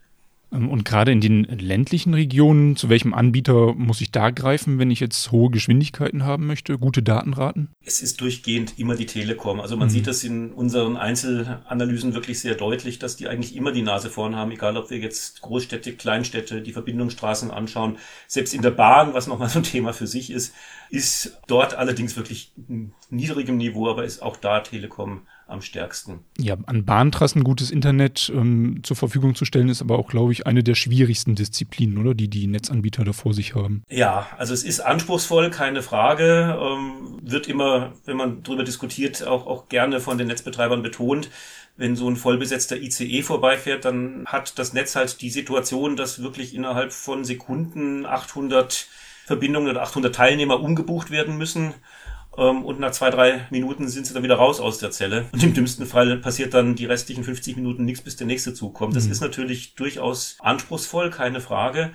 Ähm, 0.53 0.69
und 0.69 0.85
gerade 0.85 1.13
in 1.13 1.21
den 1.21 1.45
ländlichen 1.45 2.15
Regionen, 2.15 2.77
zu 2.77 2.89
welchem 2.89 3.15
Anbieter 3.15 3.75
muss 3.75 4.01
ich 4.01 4.11
da 4.11 4.31
greifen, 4.31 4.79
wenn 4.79 4.91
ich 4.91 5.01
jetzt 5.01 5.31
hohe 5.33 5.51
Geschwindigkeiten 5.51 6.25
haben 6.25 6.47
möchte, 6.47 6.79
gute 6.79 7.03
Datenraten? 7.03 7.69
Es 7.85 8.03
ist 8.03 8.21
durchgehend 8.21 8.79
immer 8.79 8.97
die 8.97 9.07
Telekom. 9.07 9.61
Also 9.61 9.77
man 9.77 9.89
mhm. 9.89 9.93
sieht 9.93 10.07
das 10.07 10.25
in 10.25 10.53
unseren 10.53 10.97
Einzelanalysen 10.97 12.15
wirklich 12.15 12.41
sehr 12.41 12.55
deutlich, 12.55 12.99
dass 12.99 13.17
die 13.17 13.29
eigentlich 13.29 13.57
immer 13.57 13.73
die 13.73 13.83
Nase 13.83 14.11
vorn 14.11 14.37
haben, 14.37 14.51
egal 14.51 14.77
ob 14.77 14.91
wir 14.91 14.99
jetzt 14.99 15.41
Großstädte, 15.43 15.93
Kleinstädte, 15.93 16.63
die 16.63 16.73
Verbindungsstraßen 16.73 17.51
anschauen. 17.51 17.99
Selbst 18.27 18.55
in 18.55 18.63
der 18.63 18.71
Bahn, 18.71 19.15
was 19.15 19.27
nochmal 19.27 19.49
so 19.49 19.61
ein 19.61 19.65
Thema 19.65 19.93
für 19.93 20.07
sich 20.07 20.31
ist, 20.31 20.55
ist 20.91 21.39
dort 21.47 21.75
allerdings 21.75 22.17
wirklich 22.17 22.53
niedrigem 23.11 23.57
Niveau, 23.57 23.89
aber 23.89 24.05
ist 24.05 24.23
auch 24.23 24.37
da 24.37 24.61
Telekom 24.61 25.23
am 25.51 25.63
stärksten. 25.63 26.21
Ja, 26.39 26.57
an 26.67 26.85
Bahntrassen 26.85 27.45
gutes 27.45 27.71
Internet 27.71 28.33
ähm, 28.35 28.81
zur 28.83 28.97
Verfügung 28.97 29.35
zu 29.35 29.45
stellen, 29.45 29.69
ist 29.69 29.83
aber 29.83 29.99
auch, 29.99 30.09
glaube 30.09 30.33
ich, 30.33 30.47
eine 30.47 30.63
der 30.63 30.75
schwierigsten 30.75 31.35
Disziplinen, 31.35 31.99
oder? 31.99 32.15
Die 32.15 32.29
die 32.29 32.47
Netzanbieter 32.47 33.05
da 33.05 33.13
vor 33.13 33.35
sich 33.35 33.55
haben. 33.55 33.83
Ja, 33.89 34.29
also 34.39 34.55
es 34.55 34.63
ist 34.63 34.81
anspruchsvoll, 34.81 35.51
keine 35.51 35.83
Frage. 35.83 36.59
Ähm, 36.61 37.19
wird 37.23 37.49
immer, 37.49 37.93
wenn 38.05 38.17
man 38.17 38.43
darüber 38.43 38.65
diskutiert, 38.65 39.27
auch, 39.27 39.47
auch 39.47 39.69
gerne 39.69 40.01
von 40.01 40.19
den 40.19 40.29
Netzbetreibern 40.29 40.83
betont. 40.83 41.31
Wenn 41.77 41.97
so 41.97 42.09
ein 42.09 42.17
vollbesetzter 42.17 42.77
ICE 42.77 43.23
vorbeifährt, 43.23 43.85
dann 43.85 44.27
hat 44.27 44.59
das 44.59 44.73
Netz 44.73 44.97
halt 44.97 45.21
die 45.23 45.31
Situation, 45.31 45.97
dass 45.97 46.23
wirklich 46.23 46.55
innerhalb 46.55 46.93
von 46.93 47.25
Sekunden 47.25 48.05
800 48.05 48.87
Verbindungen 49.27 49.71
oder 49.71 49.83
800 49.83 50.15
Teilnehmer 50.15 50.61
umgebucht 50.61 51.11
werden 51.11 51.39
müssen. 51.39 51.75
Ähm, 52.37 52.65
und 52.65 52.81
nach 52.81 52.93
zwei, 52.93 53.11
drei 53.11 53.47
Minuten 53.51 53.89
sind 53.89 54.07
sie 54.07 54.15
dann 54.15 54.23
wieder 54.23 54.37
raus 54.37 54.61
aus 54.61 54.79
der 54.79 54.91
Zelle. 54.91 55.27
Und 55.33 55.43
im 55.43 55.55
dümmsten 55.55 55.87
Fall 55.87 56.17
passiert 56.19 56.55
dann 56.55 56.75
die 56.75 56.87
restlichen 56.87 57.25
50 57.25 57.57
Minuten 57.57 57.85
nichts, 57.85 58.03
bis 58.03 58.17
der 58.17 58.27
nächste 58.27 58.55
zukommt. 58.55 58.97
Das 58.97 59.07
mhm. 59.07 59.13
ist 59.13 59.21
natürlich 59.21 59.75
durchaus 59.75 60.37
anspruchsvoll, 60.41 61.11
keine 61.11 61.41
Frage. 61.41 61.93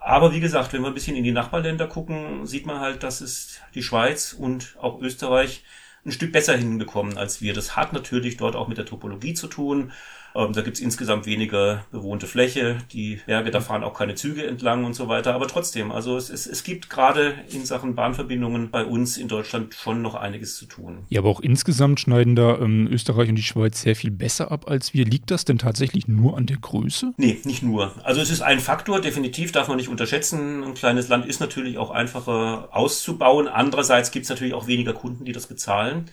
Aber 0.00 0.32
wie 0.32 0.40
gesagt, 0.40 0.72
wenn 0.72 0.80
wir 0.80 0.88
ein 0.88 0.94
bisschen 0.94 1.16
in 1.16 1.24
die 1.24 1.32
Nachbarländer 1.32 1.86
gucken, 1.86 2.46
sieht 2.46 2.66
man 2.66 2.80
halt, 2.80 3.02
dass 3.02 3.20
es 3.20 3.60
die 3.74 3.82
Schweiz 3.82 4.32
und 4.32 4.76
auch 4.80 5.00
Österreich 5.00 5.62
ein 6.06 6.12
Stück 6.12 6.32
besser 6.32 6.56
hinbekommen 6.56 7.18
als 7.18 7.42
wir. 7.42 7.52
Das 7.52 7.76
hat 7.76 7.92
natürlich 7.92 8.38
dort 8.38 8.56
auch 8.56 8.68
mit 8.68 8.78
der 8.78 8.86
Topologie 8.86 9.34
zu 9.34 9.46
tun. 9.46 9.92
Ähm, 10.34 10.52
da 10.52 10.62
gibt's 10.62 10.80
insgesamt 10.80 11.26
weniger 11.26 11.84
bewohnte 11.90 12.26
Fläche. 12.26 12.78
Die 12.92 13.20
Berge, 13.26 13.50
da 13.50 13.60
fahren 13.60 13.84
auch 13.84 13.94
keine 13.94 14.14
Züge 14.14 14.46
entlang 14.46 14.84
und 14.84 14.94
so 14.94 15.08
weiter. 15.08 15.34
Aber 15.34 15.48
trotzdem, 15.48 15.90
also 15.92 16.16
es, 16.16 16.30
es, 16.30 16.46
es 16.46 16.64
gibt 16.64 16.90
gerade 16.90 17.34
in 17.50 17.64
Sachen 17.64 17.94
Bahnverbindungen 17.94 18.70
bei 18.70 18.84
uns 18.84 19.16
in 19.16 19.28
Deutschland 19.28 19.74
schon 19.74 20.02
noch 20.02 20.14
einiges 20.14 20.56
zu 20.56 20.66
tun. 20.66 21.04
Ja, 21.08 21.20
aber 21.20 21.30
auch 21.30 21.40
insgesamt 21.40 22.00
schneiden 22.00 22.36
da 22.36 22.58
ähm, 22.58 22.88
Österreich 22.90 23.28
und 23.28 23.36
die 23.36 23.42
Schweiz 23.42 23.82
sehr 23.82 23.96
viel 23.96 24.10
besser 24.10 24.52
ab 24.52 24.68
als 24.68 24.94
wir. 24.94 25.04
Liegt 25.04 25.30
das 25.30 25.44
denn 25.44 25.58
tatsächlich 25.58 26.08
nur 26.08 26.36
an 26.36 26.46
der 26.46 26.58
Größe? 26.58 27.12
Nee, 27.16 27.38
nicht 27.44 27.62
nur. 27.62 27.92
Also 28.04 28.20
es 28.20 28.30
ist 28.30 28.42
ein 28.42 28.60
Faktor, 28.60 29.00
definitiv 29.00 29.52
darf 29.52 29.68
man 29.68 29.76
nicht 29.76 29.88
unterschätzen. 29.88 30.62
Ein 30.62 30.74
kleines 30.74 31.08
Land 31.08 31.26
ist 31.26 31.40
natürlich 31.40 31.78
auch 31.78 31.90
einfacher 31.90 32.68
auszubauen. 32.72 33.48
Andererseits 33.48 34.10
gibt's 34.10 34.28
natürlich 34.28 34.54
auch 34.54 34.66
weniger 34.66 34.92
Kunden, 34.92 35.24
die 35.24 35.32
das 35.32 35.46
bezahlen. 35.46 36.06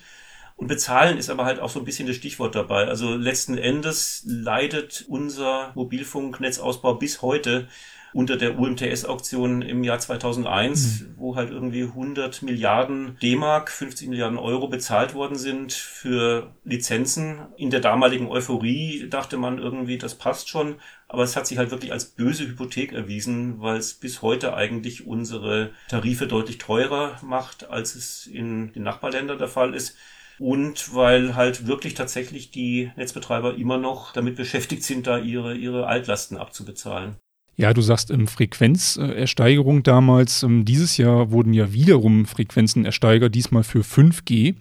Und 0.57 0.67
bezahlen 0.67 1.19
ist 1.19 1.29
aber 1.29 1.45
halt 1.45 1.59
auch 1.59 1.69
so 1.69 1.79
ein 1.79 1.85
bisschen 1.85 2.07
das 2.07 2.15
Stichwort 2.15 2.55
dabei. 2.55 2.87
Also 2.87 3.15
letzten 3.15 3.59
Endes 3.59 4.23
leidet 4.25 5.05
unser 5.07 5.71
Mobilfunknetzausbau 5.75 6.95
bis 6.95 7.21
heute 7.21 7.67
unter 8.11 8.37
der 8.37 8.57
UMTS-Auktion 8.57 9.61
im 9.61 9.83
Jahr 9.83 9.99
2001, 9.99 11.01
mhm. 11.01 11.13
wo 11.17 11.35
halt 11.35 11.51
irgendwie 11.51 11.83
100 11.83 12.41
Milliarden 12.41 13.15
D-Mark, 13.21 13.69
50 13.69 14.09
Milliarden 14.09 14.39
Euro 14.39 14.67
bezahlt 14.67 15.13
worden 15.13 15.37
sind 15.37 15.73
für 15.73 16.55
Lizenzen. 16.63 17.37
In 17.57 17.69
der 17.69 17.79
damaligen 17.79 18.27
Euphorie 18.27 19.07
dachte 19.07 19.37
man 19.37 19.59
irgendwie, 19.59 19.99
das 19.99 20.15
passt 20.15 20.49
schon. 20.49 20.77
Aber 21.07 21.21
es 21.21 21.35
hat 21.35 21.45
sich 21.45 21.59
halt 21.59 21.69
wirklich 21.69 21.91
als 21.91 22.05
böse 22.05 22.47
Hypothek 22.47 22.93
erwiesen, 22.93 23.61
weil 23.61 23.77
es 23.77 23.93
bis 23.93 24.23
heute 24.23 24.55
eigentlich 24.55 25.05
unsere 25.05 25.69
Tarife 25.87 26.25
deutlich 26.25 26.57
teurer 26.57 27.19
macht, 27.21 27.69
als 27.69 27.93
es 27.93 28.25
in 28.25 28.73
den 28.73 28.81
Nachbarländern 28.81 29.37
der 29.37 29.47
Fall 29.47 29.75
ist 29.75 29.95
und 30.39 30.93
weil 30.93 31.35
halt 31.35 31.67
wirklich 31.67 31.93
tatsächlich 31.93 32.51
die 32.51 32.91
Netzbetreiber 32.95 33.55
immer 33.55 33.77
noch 33.77 34.13
damit 34.13 34.35
beschäftigt 34.35 34.83
sind, 34.83 35.07
da 35.07 35.17
ihre, 35.17 35.55
ihre 35.55 35.87
Altlasten 35.87 36.37
abzubezahlen. 36.37 37.17
Ja, 37.59 37.73
du 37.73 37.81
sagst 37.81 38.11
ähm, 38.11 38.27
Frequenzersteigerung 38.27 39.81
damals. 39.81 40.43
Ähm, 40.43 40.63
dieses 40.63 40.97
Jahr 40.97 41.31
wurden 41.31 41.53
ja 41.53 41.73
wiederum 41.73 42.27
Frequenzen 42.27 42.85
ersteigert, 42.85 43.33
diesmal 43.33 43.63
für 43.63 43.81
5G. 43.81 44.55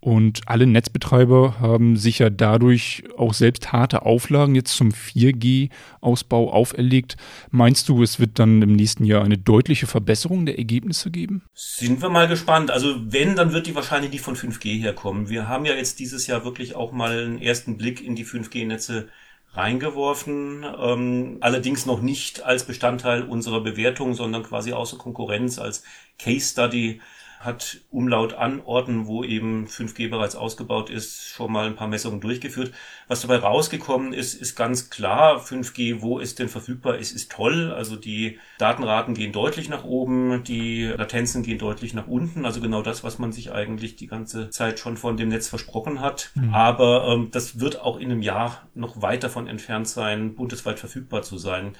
Und 0.00 0.40
alle 0.46 0.66
Netzbetreiber 0.66 1.60
haben 1.60 1.96
sich 1.96 2.18
ja 2.18 2.28
dadurch 2.28 3.04
auch 3.16 3.34
selbst 3.34 3.70
harte 3.70 4.04
Auflagen 4.04 4.56
jetzt 4.56 4.74
zum 4.74 4.90
4G-Ausbau 4.90 6.52
auferlegt. 6.52 7.16
Meinst 7.50 7.88
du, 7.88 8.02
es 8.02 8.18
wird 8.18 8.38
dann 8.40 8.62
im 8.62 8.72
nächsten 8.72 9.04
Jahr 9.04 9.22
eine 9.22 9.38
deutliche 9.38 9.86
Verbesserung 9.86 10.44
der 10.44 10.58
Ergebnisse 10.58 11.12
geben? 11.12 11.42
Sind 11.54 12.02
wir 12.02 12.08
mal 12.08 12.26
gespannt. 12.26 12.72
Also 12.72 12.96
wenn, 13.12 13.36
dann 13.36 13.52
wird 13.52 13.68
die 13.68 13.76
wahrscheinlich 13.76 14.10
nicht 14.10 14.24
von 14.24 14.34
5G 14.34 14.80
herkommen. 14.80 15.28
Wir 15.28 15.46
haben 15.46 15.66
ja 15.66 15.74
jetzt 15.74 16.00
dieses 16.00 16.26
Jahr 16.26 16.44
wirklich 16.44 16.74
auch 16.74 16.90
mal 16.90 17.16
einen 17.16 17.40
ersten 17.40 17.76
Blick 17.76 18.02
in 18.02 18.16
die 18.16 18.26
5G-Netze 18.26 19.08
reingeworfen, 19.52 20.64
ähm, 20.78 21.38
allerdings 21.40 21.86
noch 21.86 22.00
nicht 22.00 22.42
als 22.42 22.64
Bestandteil 22.64 23.22
unserer 23.24 23.60
Bewertung, 23.60 24.14
sondern 24.14 24.42
quasi 24.42 24.72
außer 24.72 24.96
Konkurrenz 24.96 25.58
als 25.58 25.82
Case 26.18 26.52
Study 26.52 27.00
hat 27.40 27.78
Umlaut 27.90 28.34
an 28.34 28.60
Orten, 28.60 29.06
wo 29.06 29.24
eben 29.24 29.66
5G 29.66 30.10
bereits 30.10 30.36
ausgebaut 30.36 30.90
ist, 30.90 31.26
schon 31.26 31.50
mal 31.50 31.66
ein 31.66 31.74
paar 31.74 31.88
Messungen 31.88 32.20
durchgeführt. 32.20 32.70
Was 33.08 33.22
dabei 33.22 33.36
rausgekommen 33.36 34.12
ist, 34.12 34.34
ist 34.34 34.56
ganz 34.56 34.90
klar, 34.90 35.40
5G, 35.40 36.02
wo 36.02 36.20
es 36.20 36.34
denn 36.34 36.50
verfügbar 36.50 36.98
ist, 36.98 37.12
ist 37.12 37.32
toll. 37.32 37.72
Also 37.72 37.96
die 37.96 38.38
Datenraten 38.58 39.14
gehen 39.14 39.32
deutlich 39.32 39.70
nach 39.70 39.84
oben, 39.84 40.44
die 40.44 40.84
Latenzen 40.84 41.42
gehen 41.42 41.58
deutlich 41.58 41.94
nach 41.94 42.08
unten. 42.08 42.44
Also 42.44 42.60
genau 42.60 42.82
das, 42.82 43.04
was 43.04 43.18
man 43.18 43.32
sich 43.32 43.52
eigentlich 43.52 43.96
die 43.96 44.06
ganze 44.06 44.50
Zeit 44.50 44.78
schon 44.78 44.98
von 44.98 45.16
dem 45.16 45.30
Netz 45.30 45.48
versprochen 45.48 46.02
hat. 46.02 46.32
Mhm. 46.34 46.52
Aber 46.52 47.08
ähm, 47.08 47.30
das 47.30 47.58
wird 47.58 47.80
auch 47.80 47.98
in 47.98 48.10
einem 48.10 48.20
Jahr 48.20 48.68
noch 48.74 49.00
weit 49.00 49.24
davon 49.24 49.46
entfernt 49.46 49.88
sein, 49.88 50.34
bundesweit 50.34 50.78
verfügbar 50.78 51.22
zu 51.22 51.38
sein. 51.38 51.72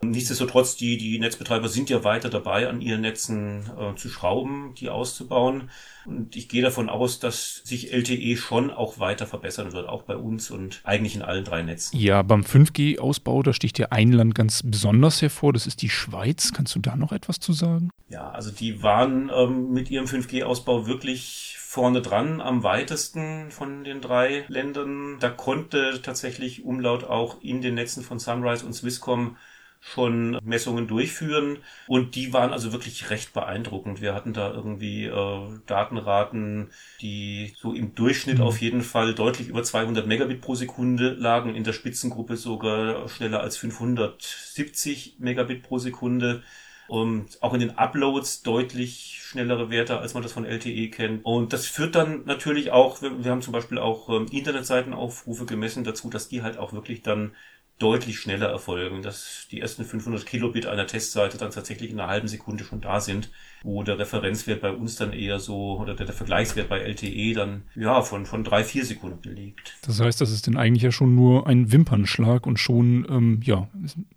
Nichtsdestotrotz, 0.00 0.76
die, 0.76 0.96
die 0.96 1.18
Netzbetreiber 1.18 1.68
sind 1.68 1.90
ja 1.90 2.04
weiter 2.04 2.30
dabei, 2.30 2.68
an 2.68 2.80
ihren 2.80 3.00
Netzen 3.00 3.68
äh, 3.76 3.96
zu 3.96 4.08
schrauben, 4.08 4.74
die 4.76 4.90
auszubauen. 4.90 5.70
Und 6.06 6.36
ich 6.36 6.48
gehe 6.48 6.62
davon 6.62 6.88
aus, 6.88 7.18
dass 7.18 7.62
sich 7.64 7.92
LTE 7.92 8.36
schon 8.36 8.70
auch 8.70 9.00
weiter 9.00 9.26
verbessern 9.26 9.72
wird, 9.72 9.88
auch 9.88 10.02
bei 10.02 10.16
uns 10.16 10.52
und 10.52 10.80
eigentlich 10.84 11.16
in 11.16 11.22
allen 11.22 11.44
drei 11.44 11.62
Netzen. 11.62 11.96
Ja, 11.98 12.22
beim 12.22 12.42
5G-Ausbau, 12.42 13.42
da 13.42 13.52
sticht 13.52 13.78
ja 13.80 13.88
ein 13.90 14.12
Land 14.12 14.36
ganz 14.36 14.62
besonders 14.64 15.20
hervor, 15.20 15.52
das 15.52 15.66
ist 15.66 15.82
die 15.82 15.90
Schweiz. 15.90 16.52
Kannst 16.52 16.76
du 16.76 16.78
da 16.78 16.94
noch 16.94 17.10
etwas 17.10 17.40
zu 17.40 17.52
sagen? 17.52 17.90
Ja, 18.08 18.30
also 18.30 18.52
die 18.52 18.84
waren 18.84 19.30
ähm, 19.34 19.72
mit 19.72 19.90
ihrem 19.90 20.06
5G-Ausbau 20.06 20.86
wirklich 20.86 21.56
vorne 21.58 22.02
dran, 22.02 22.40
am 22.40 22.62
weitesten 22.62 23.50
von 23.50 23.82
den 23.82 24.00
drei 24.00 24.44
Ländern. 24.46 25.16
Da 25.18 25.28
konnte 25.28 26.00
tatsächlich 26.02 26.64
Umlaut 26.64 27.02
auch 27.02 27.42
in 27.42 27.60
den 27.60 27.74
Netzen 27.74 28.04
von 28.04 28.20
Sunrise 28.20 28.64
und 28.64 28.72
Swisscom 28.72 29.36
schon 29.80 30.38
Messungen 30.42 30.86
durchführen 30.86 31.58
und 31.86 32.14
die 32.14 32.32
waren 32.32 32.52
also 32.52 32.72
wirklich 32.72 33.10
recht 33.10 33.32
beeindruckend. 33.32 34.00
Wir 34.00 34.14
hatten 34.14 34.32
da 34.32 34.52
irgendwie 34.52 35.06
äh, 35.06 35.60
Datenraten, 35.66 36.70
die 37.00 37.54
so 37.56 37.72
im 37.72 37.94
Durchschnitt 37.94 38.38
mhm. 38.38 38.44
auf 38.44 38.60
jeden 38.60 38.82
Fall 38.82 39.14
deutlich 39.14 39.48
über 39.48 39.62
200 39.62 40.06
Megabit 40.06 40.40
pro 40.40 40.54
Sekunde 40.54 41.10
lagen, 41.14 41.54
in 41.54 41.64
der 41.64 41.72
Spitzengruppe 41.72 42.36
sogar 42.36 43.08
schneller 43.08 43.40
als 43.40 43.56
570 43.56 45.16
Megabit 45.18 45.62
pro 45.62 45.78
Sekunde 45.78 46.42
und 46.88 47.42
auch 47.42 47.52
in 47.52 47.60
den 47.60 47.76
Uploads 47.76 48.42
deutlich 48.42 49.20
schnellere 49.22 49.70
Werte, 49.70 49.98
als 49.98 50.14
man 50.14 50.22
das 50.22 50.32
von 50.32 50.46
LTE 50.46 50.88
kennt. 50.88 51.24
Und 51.24 51.52
das 51.52 51.66
führt 51.66 51.94
dann 51.94 52.24
natürlich 52.24 52.72
auch, 52.72 53.02
wir, 53.02 53.22
wir 53.22 53.30
haben 53.30 53.42
zum 53.42 53.52
Beispiel 53.52 53.78
auch 53.78 54.08
ähm, 54.08 54.26
Internetseitenaufrufe 54.30 55.44
gemessen 55.44 55.84
dazu, 55.84 56.08
dass 56.08 56.28
die 56.28 56.42
halt 56.42 56.56
auch 56.56 56.72
wirklich 56.72 57.02
dann 57.02 57.32
deutlich 57.78 58.18
schneller 58.18 58.48
erfolgen, 58.48 59.02
dass 59.02 59.46
die 59.50 59.60
ersten 59.60 59.84
500 59.84 60.26
Kilobit 60.26 60.66
einer 60.66 60.86
Testseite 60.86 61.38
dann 61.38 61.50
tatsächlich 61.50 61.90
in 61.90 62.00
einer 62.00 62.10
halben 62.10 62.28
Sekunde 62.28 62.64
schon 62.64 62.80
da 62.80 63.00
sind, 63.00 63.30
wo 63.62 63.82
der 63.82 63.98
Referenzwert 63.98 64.60
bei 64.60 64.72
uns 64.72 64.96
dann 64.96 65.12
eher 65.12 65.38
so, 65.38 65.78
oder 65.78 65.94
der, 65.94 66.06
der 66.06 66.14
Vergleichswert 66.14 66.68
bei 66.68 66.80
LTE 66.80 67.34
dann, 67.34 67.62
ja, 67.76 68.02
von, 68.02 68.26
von 68.26 68.42
drei, 68.42 68.64
vier 68.64 68.84
Sekunden 68.84 69.34
liegt. 69.34 69.76
Das 69.82 70.00
heißt, 70.00 70.20
das 70.20 70.30
ist 70.30 70.46
denn 70.46 70.56
eigentlich 70.56 70.82
ja 70.82 70.92
schon 70.92 71.14
nur 71.14 71.46
ein 71.46 71.70
Wimpernschlag 71.70 72.46
und 72.46 72.58
schon, 72.58 73.06
ähm, 73.08 73.40
ja, 73.44 73.68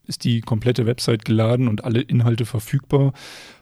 ist 0.08 0.24
die 0.24 0.42
komplette 0.42 0.86
Website 0.88 1.24
geladen 1.24 1.68
und 1.68 1.84
alle 1.84 2.02
Inhalte 2.02 2.46
verfügbar. 2.46 3.14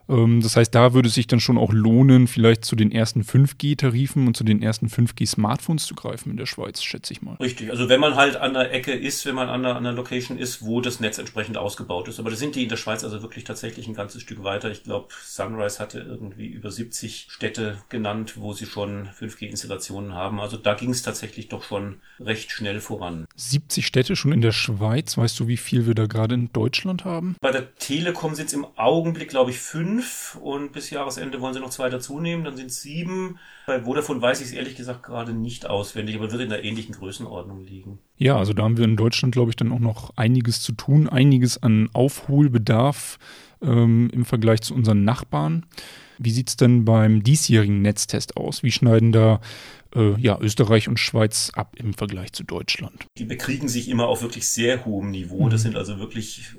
Ähm, 0.10 0.42
das 0.42 0.56
heißt, 0.56 0.74
da 0.74 0.94
würde 0.94 1.08
es 1.08 1.14
sich 1.14 1.28
dann 1.28 1.40
schon 1.40 1.58
auch 1.58 1.72
lohnen, 1.72 2.28
vielleicht 2.28 2.66
zu 2.66 2.76
den 2.76 2.92
ersten 2.92 3.22
5G-Tarifen 3.22 4.28
und 4.28 4.36
zu 4.36 4.44
den 4.44 4.62
ersten 4.62 4.88
5G-Smartphones 4.88 5.86
zu 5.86 5.96
greifen 5.96 6.32
in 6.32 6.38
der 6.38 6.48
Schweiz, 6.48 6.82
schätze 6.82 7.14
ich 7.14 7.22
mal. 7.22 7.36
Richtig, 7.36 7.70
also 7.70 7.88
wenn 7.88 8.00
man 8.00 8.16
halt 8.16 8.36
an 8.36 8.54
der 8.54 8.74
Ecke 8.74 8.94
ist, 8.94 9.26
wenn 9.26 9.36
man 9.36 9.50
an 9.50 9.64
der, 9.64 9.76
an 9.76 9.84
der 9.84 9.94
Location 9.94 10.38
ist, 10.38 10.64
wo 10.66 10.82
das 10.82 11.00
Netz 11.00 11.18
entsprechend 11.20 11.58
ausgebaut 11.58 12.08
ist. 12.08 12.20
Aber 12.20 12.32
da 12.32 12.36
sind 12.36 12.56
die 12.56 12.64
in 12.64 12.70
der 12.70 12.78
Schweiz 12.78 13.04
also 13.04 13.22
wirklich 13.22 13.44
tatsächlich 13.44 13.88
ein 13.88 13.94
ganzes 13.94 14.22
Stück 14.24 14.44
weiter. 14.44 14.72
Ich 14.72 14.84
glaube, 14.84 15.10
Sunrise 15.24 15.80
hatte 15.80 16.00
irgendwie 16.00 16.48
über 16.48 16.72
70 16.72 17.28
Städte 17.30 17.78
genannt, 17.90 18.34
wo 18.38 18.54
sie 18.54 18.66
schon 18.66 19.08
5G-Installationen 19.20 20.14
haben. 20.14 20.40
Also 20.40 20.58
da 20.58 20.74
ging 20.74 20.90
es 20.90 21.04
tatsächlich 21.04 21.50
doch 21.50 21.64
schon 21.64 22.02
recht 22.20 22.52
schnell 22.52 22.80
voran. 22.80 23.26
70 23.36 23.86
Städte 23.86 24.16
schon 24.16 24.32
in 24.32 24.42
der 24.42 24.52
Schweiz. 24.52 25.18
Weißt 25.18 25.40
du, 25.40 25.48
wie 25.48 25.58
viel 25.58 25.86
wir 25.86 25.94
da 25.94 26.08
gerade 26.08 26.36
in 26.36 26.52
Deutschland 26.52 27.06
haben? 27.06 27.36
Bei 27.42 27.52
der 27.52 27.76
Telekom 27.76 28.36
sind 28.36 28.48
es 28.48 28.54
im 28.54 28.66
Augenblick, 28.76 29.30
glaube 29.30 29.52
ich, 29.52 29.60
fünf 29.60 29.99
fünf 30.00 30.38
und 30.42 30.72
bis 30.72 30.90
Jahresende 30.90 31.42
wollen 31.42 31.54
sie 31.54 31.60
noch 31.60 31.70
zwei 31.70 31.90
dazunehmen, 31.90 32.46
dann 32.46 32.56
sind 32.56 32.68
es 32.68 32.82
sieben. 32.82 33.40
Bei 33.68 33.82
Vodafone 33.82 34.22
weiß 34.22 34.42
ich 34.42 34.48
es 34.48 34.54
ehrlich 34.54 34.76
gesagt 34.76 35.04
gerade 35.04 35.34
nicht 35.34 35.66
auswendig, 35.68 36.16
aber 36.16 36.32
wird 36.32 36.42
in 36.42 36.52
einer 36.52 36.64
ähnlichen 36.64 36.96
Größenordnung 36.96 37.64
liegen. 37.64 38.00
Ja, 38.18 38.38
also 38.38 38.54
da 38.54 38.64
haben 38.64 38.78
wir 38.78 38.86
in 38.86 38.98
Deutschland, 38.98 39.34
glaube 39.34 39.52
ich, 39.52 39.56
dann 39.56 39.72
auch 39.72 39.80
noch 39.80 40.12
einiges 40.16 40.62
zu 40.62 40.72
tun, 40.74 41.08
einiges 41.08 41.62
an 41.62 41.90
Aufholbedarf 41.94 43.20
ähm, 43.62 44.10
im 44.14 44.26
Vergleich 44.26 44.62
zu 44.62 44.74
unseren 44.74 45.04
Nachbarn. 45.04 45.66
Wie 46.18 46.32
sieht 46.32 46.50
es 46.50 46.58
denn 46.58 46.84
beim 46.84 47.24
diesjährigen 47.24 47.82
Netztest 47.82 48.36
aus? 48.36 48.62
Wie 48.62 48.72
schneiden 48.72 49.14
da 49.14 49.40
äh, 49.96 50.20
ja, 50.20 50.38
Österreich 50.40 50.90
und 50.90 51.00
Schweiz 51.00 51.52
ab 51.56 51.76
im 51.78 51.94
Vergleich 51.94 52.34
zu 52.34 52.44
Deutschland? 52.44 53.06
Die 53.18 53.24
bekriegen 53.24 53.70
sich 53.70 53.88
immer 53.88 54.08
auf 54.08 54.22
wirklich 54.22 54.48
sehr 54.48 54.84
hohem 54.84 55.12
Niveau. 55.12 55.48
Das 55.48 55.62
mhm. 55.62 55.68
sind 55.70 55.78
also 55.78 55.98
wirklich 55.98 56.56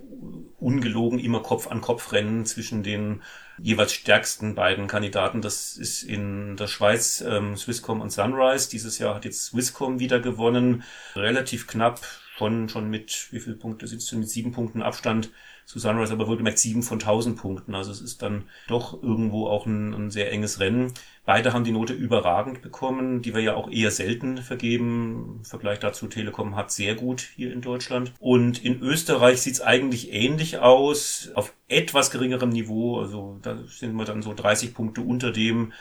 ungelogen 0.58 1.18
immer 1.18 1.42
Kopf 1.42 1.66
an 1.66 1.80
Kopf 1.80 2.12
rennen 2.12 2.44
zwischen 2.44 2.82
den 2.82 3.22
jeweils 3.58 3.92
stärksten 3.92 4.54
beiden 4.54 4.86
Kandidaten. 4.86 5.42
Das 5.42 5.76
ist 5.76 6.02
in 6.02 6.56
der 6.56 6.66
Schweiz 6.66 7.22
ähm, 7.26 7.56
Swisscom 7.56 8.00
und 8.00 8.10
Sunrise. 8.10 8.68
Dieses 8.70 8.98
Jahr 8.98 9.14
hat 9.14 9.24
jetzt 9.24 9.46
Swisscom 9.46 9.98
wieder 9.98 10.20
gewonnen. 10.20 10.82
Relativ 11.16 11.66
knapp, 11.66 12.00
schon, 12.36 12.68
schon 12.68 12.88
mit, 12.88 13.28
wie 13.32 13.40
viele 13.40 13.56
Punkte 13.56 13.86
sitzt 13.86 14.10
du, 14.12 14.18
mit 14.18 14.28
sieben 14.28 14.52
Punkten 14.52 14.82
Abstand 14.82 15.30
zu 15.70 15.78
Sunrise, 15.78 16.12
aber 16.12 16.26
wohlgemerkt 16.26 16.58
sieben 16.58 16.82
von 16.82 16.98
tausend 16.98 17.36
Punkten. 17.36 17.76
Also 17.76 17.92
es 17.92 18.00
ist 18.00 18.22
dann 18.22 18.42
doch 18.66 19.00
irgendwo 19.04 19.46
auch 19.46 19.66
ein, 19.66 19.94
ein 19.94 20.10
sehr 20.10 20.32
enges 20.32 20.58
Rennen. 20.58 20.92
Beide 21.24 21.52
haben 21.52 21.62
die 21.62 21.70
Note 21.70 21.92
überragend 21.92 22.60
bekommen, 22.60 23.22
die 23.22 23.34
wir 23.34 23.40
ja 23.40 23.54
auch 23.54 23.70
eher 23.70 23.92
selten 23.92 24.38
vergeben. 24.38 25.36
Im 25.38 25.44
Vergleich 25.44 25.78
dazu, 25.78 26.08
Telekom 26.08 26.56
hat 26.56 26.72
sehr 26.72 26.96
gut 26.96 27.20
hier 27.20 27.52
in 27.52 27.60
Deutschland. 27.60 28.12
Und 28.18 28.64
in 28.64 28.80
Österreich 28.80 29.42
sieht 29.42 29.54
es 29.54 29.60
eigentlich 29.60 30.12
ähnlich 30.12 30.58
aus, 30.58 31.30
auf 31.36 31.54
etwas 31.68 32.10
geringerem 32.10 32.48
Niveau. 32.50 32.98
Also 32.98 33.38
da 33.40 33.56
sind 33.68 33.94
wir 33.94 34.04
dann 34.04 34.22
so 34.22 34.34
30 34.34 34.74
Punkte 34.74 35.02
unter 35.02 35.30
dem, 35.30 35.72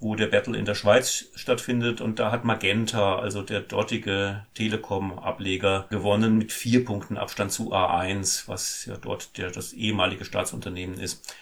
wo 0.00 0.14
der 0.14 0.28
Battle 0.28 0.56
in 0.56 0.64
der 0.64 0.74
Schweiz 0.74 1.26
stattfindet. 1.34 2.00
Und 2.00 2.18
da 2.18 2.30
hat 2.30 2.44
Magenta, 2.44 3.18
also 3.18 3.42
der 3.42 3.60
dortige 3.60 4.46
Telekom-Ableger, 4.54 5.86
gewonnen 5.90 6.38
mit 6.38 6.52
vier 6.52 6.84
Punkten 6.84 7.16
Abstand 7.16 7.52
zu 7.52 7.72
A1, 7.72 8.44
was 8.46 8.86
ja 8.86 8.96
dort 8.96 9.36
der, 9.38 9.50
das 9.50 9.72
ehemalige 9.72 10.24
Staatsunternehmen 10.24 11.00
ist. 11.00 11.34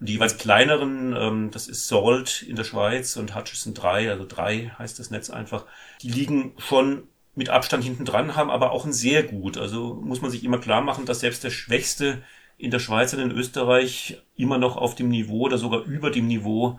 Und 0.00 0.08
die 0.08 0.14
jeweils 0.14 0.38
kleineren, 0.38 1.14
ähm, 1.16 1.50
das 1.52 1.68
ist 1.68 1.86
Salt 1.86 2.42
in 2.42 2.56
der 2.56 2.64
Schweiz 2.64 3.16
und 3.16 3.34
Hutchison 3.36 3.74
3, 3.74 4.10
also 4.10 4.26
3 4.26 4.72
heißt 4.78 4.98
das 4.98 5.10
Netz 5.10 5.30
einfach, 5.30 5.66
die 6.02 6.10
liegen 6.10 6.54
schon 6.58 7.04
mit 7.36 7.48
Abstand 7.48 7.84
hinten 7.84 8.04
dran, 8.04 8.34
haben 8.34 8.50
aber 8.50 8.72
auch 8.72 8.84
ein 8.84 8.92
sehr 8.92 9.22
gut. 9.22 9.56
Also 9.56 9.94
muss 9.94 10.20
man 10.20 10.30
sich 10.30 10.42
immer 10.42 10.58
klar 10.58 10.80
machen, 10.80 11.06
dass 11.06 11.20
selbst 11.20 11.44
der 11.44 11.50
Schwächste 11.50 12.22
in 12.60 12.70
der 12.70 12.78
Schweiz 12.78 13.12
und 13.14 13.20
in 13.20 13.30
Österreich 13.30 14.22
immer 14.36 14.58
noch 14.58 14.76
auf 14.76 14.94
dem 14.94 15.08
Niveau 15.08 15.40
oder 15.40 15.58
sogar 15.58 15.84
über 15.84 16.10
dem 16.10 16.26
Niveau 16.26 16.78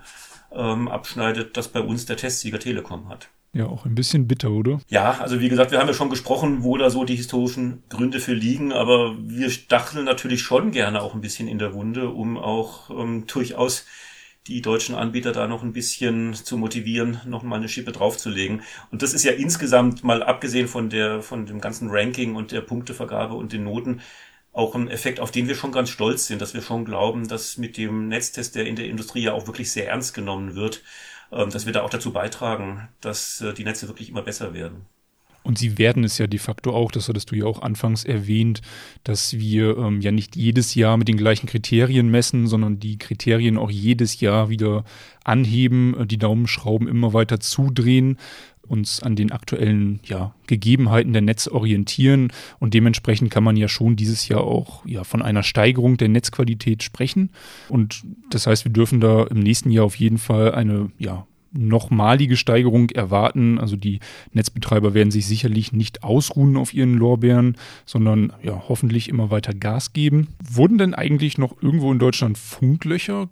ähm, 0.52 0.88
abschneidet, 0.88 1.58
das 1.58 1.70
bei 1.70 1.82
uns 1.82 2.06
der 2.06 2.17
Testsieger 2.17 2.60
Telekom 2.60 3.10
hat. 3.10 3.30
Ja, 3.54 3.65
auch 3.65 3.86
ein 3.86 3.96
bisschen 3.96 4.28
bitter, 4.28 4.52
oder? 4.52 4.80
Ja, 4.88 5.20
also 5.20 5.41
wie 5.41 5.50
gesagt, 5.50 5.72
wir 5.72 5.80
haben 5.80 5.88
ja 5.88 5.94
schon 5.94 6.10
gesprochen, 6.10 6.63
wo 6.63 6.78
da 6.78 6.89
so 6.89 7.04
die 7.04 7.17
historischen 7.17 7.84
Gründe 7.89 8.22
für 8.22 8.34
liegen, 8.34 8.72
aber 8.72 9.17
wir 9.20 9.50
stacheln 9.50 10.06
natürlich 10.06 10.41
schon 10.41 10.72
gerne 10.72 11.02
auch 11.02 11.15
ein 11.15 11.22
bisschen 11.22 11.50
in 11.50 11.60
der 11.60 11.74
Wunde, 11.74 12.10
um 12.10 12.38
auch 12.38 12.89
ähm, 12.91 13.26
durchaus 13.28 13.86
die 14.48 14.62
deutschen 14.62 14.96
Anbieter 14.96 15.34
da 15.34 15.48
noch 15.48 15.63
ein 15.63 15.74
bisschen 15.74 16.34
zu 16.34 16.58
motivieren, 16.58 17.20
noch 17.26 17.44
mal 17.44 17.58
eine 17.58 17.67
Schippe 17.67 17.91
draufzulegen. 17.91 18.62
Und 18.89 19.02
das 19.02 19.13
ist 19.13 19.24
ja 19.24 19.34
insgesamt 19.34 20.04
mal 20.04 20.24
abgesehen 20.24 20.67
von 20.67 20.89
der, 20.89 21.22
von 21.22 21.46
dem 21.46 21.60
ganzen 21.60 21.89
Ranking 21.91 22.36
und 22.36 22.52
der 22.52 22.62
Punktevergabe 22.62 23.36
und 23.36 23.52
den 23.52 23.65
Noten, 23.65 24.02
auch 24.54 24.76
ein 24.76 24.90
Effekt, 24.90 25.20
auf 25.20 25.32
den 25.32 25.48
wir 25.48 25.56
schon 25.56 25.72
ganz 25.72 25.90
stolz 25.90 26.28
sind, 26.28 26.42
dass 26.42 26.54
wir 26.54 26.62
schon 26.62 26.86
glauben, 26.86 27.28
dass 27.28 27.58
mit 27.58 27.78
dem 27.78 28.08
Netztest, 28.10 28.56
der 28.56 28.66
in 28.66 28.76
der 28.76 28.88
Industrie 28.88 29.24
ja 29.24 29.34
auch 29.34 29.48
wirklich 29.48 29.72
sehr 29.72 29.88
ernst 29.88 30.14
genommen 30.14 30.56
wird, 30.56 30.84
ähm, 31.32 31.50
dass 31.50 31.66
wir 31.66 31.74
da 31.74 31.84
auch 31.84 31.90
dazu 31.90 32.12
beitragen, 32.12 32.90
dass 33.00 33.42
äh, 33.42 33.54
die 33.54 33.64
Netze 33.64 33.88
wirklich 33.88 34.10
immer 34.10 34.22
besser 34.22 34.54
werden. 34.54 34.86
Und 35.44 35.58
sie 35.58 35.78
werden 35.78 36.04
es 36.04 36.18
ja 36.18 36.28
de 36.28 36.40
facto 36.40 36.72
auch, 36.72 36.92
das 36.92 37.10
hattest 37.10 37.32
du 37.32 37.36
ja 37.36 37.46
auch 37.46 37.62
anfangs 37.62 38.04
erwähnt, 38.04 38.62
dass 39.04 39.34
wir 39.34 39.76
ähm, 39.78 40.02
ja 40.02 40.12
nicht 40.12 40.36
jedes 40.36 40.76
Jahr 40.76 40.98
mit 40.98 41.08
den 41.08 41.18
gleichen 41.18 41.48
Kriterien 41.48 42.10
messen, 42.12 42.46
sondern 42.46 42.80
die 42.80 43.00
Kriterien 43.00 43.58
auch 43.58 43.72
jedes 43.72 44.20
Jahr 44.20 44.50
wieder 44.50 44.84
anheben, 45.24 45.98
äh, 45.98 46.06
die 46.06 46.20
Daumenschrauben 46.20 46.88
immer 46.88 47.14
weiter 47.14 47.40
zudrehen, 47.40 48.18
uns 48.71 49.03
an 49.03 49.15
den 49.15 49.31
aktuellen 49.31 49.99
ja, 50.03 50.34
Gegebenheiten 50.47 51.13
der 51.13 51.21
Netze 51.21 51.53
orientieren 51.53 52.31
und 52.60 52.73
dementsprechend 52.73 53.29
kann 53.29 53.43
man 53.43 53.57
ja 53.57 53.67
schon 53.67 53.95
dieses 53.95 54.27
Jahr 54.29 54.41
auch 54.41 54.86
ja, 54.86 55.03
von 55.03 55.21
einer 55.21 55.43
Steigerung 55.43 55.97
der 55.97 56.07
Netzqualität 56.07 56.81
sprechen. 56.81 57.29
Und 57.67 58.03
das 58.29 58.47
heißt, 58.47 58.65
wir 58.65 58.71
dürfen 58.71 59.01
da 59.01 59.23
im 59.23 59.39
nächsten 59.39 59.71
Jahr 59.71 59.86
auf 59.86 59.95
jeden 59.95 60.17
Fall 60.17 60.55
eine 60.55 60.91
ja, 60.97 61.27
nochmalige 61.52 62.38
Steigerung 62.38 62.90
erwarten. 62.90 63.60
Also 63.60 63.76
die 63.76 64.00
Netzbetreiber 64.34 64.94
werden 64.94 65.12
sich 65.12 65.28
sicherlich 65.28 65.72
nicht 65.72 66.04
ausruhen 66.04 66.58
auf 66.58 66.74
ihren 66.74 66.96
Lorbeeren, 66.96 67.58
sondern 67.86 68.34
ja, 68.42 68.64
hoffentlich 68.68 69.10
immer 69.10 69.32
weiter 69.32 69.54
Gas 69.54 69.94
geben. 69.94 70.30
Wurden 70.42 70.78
denn 70.78 70.94
eigentlich 70.94 71.38
noch 71.38 71.62
irgendwo 71.62 71.92
in 71.92 72.00
Deutschland 72.00 72.38
Funklöcher 72.38 73.30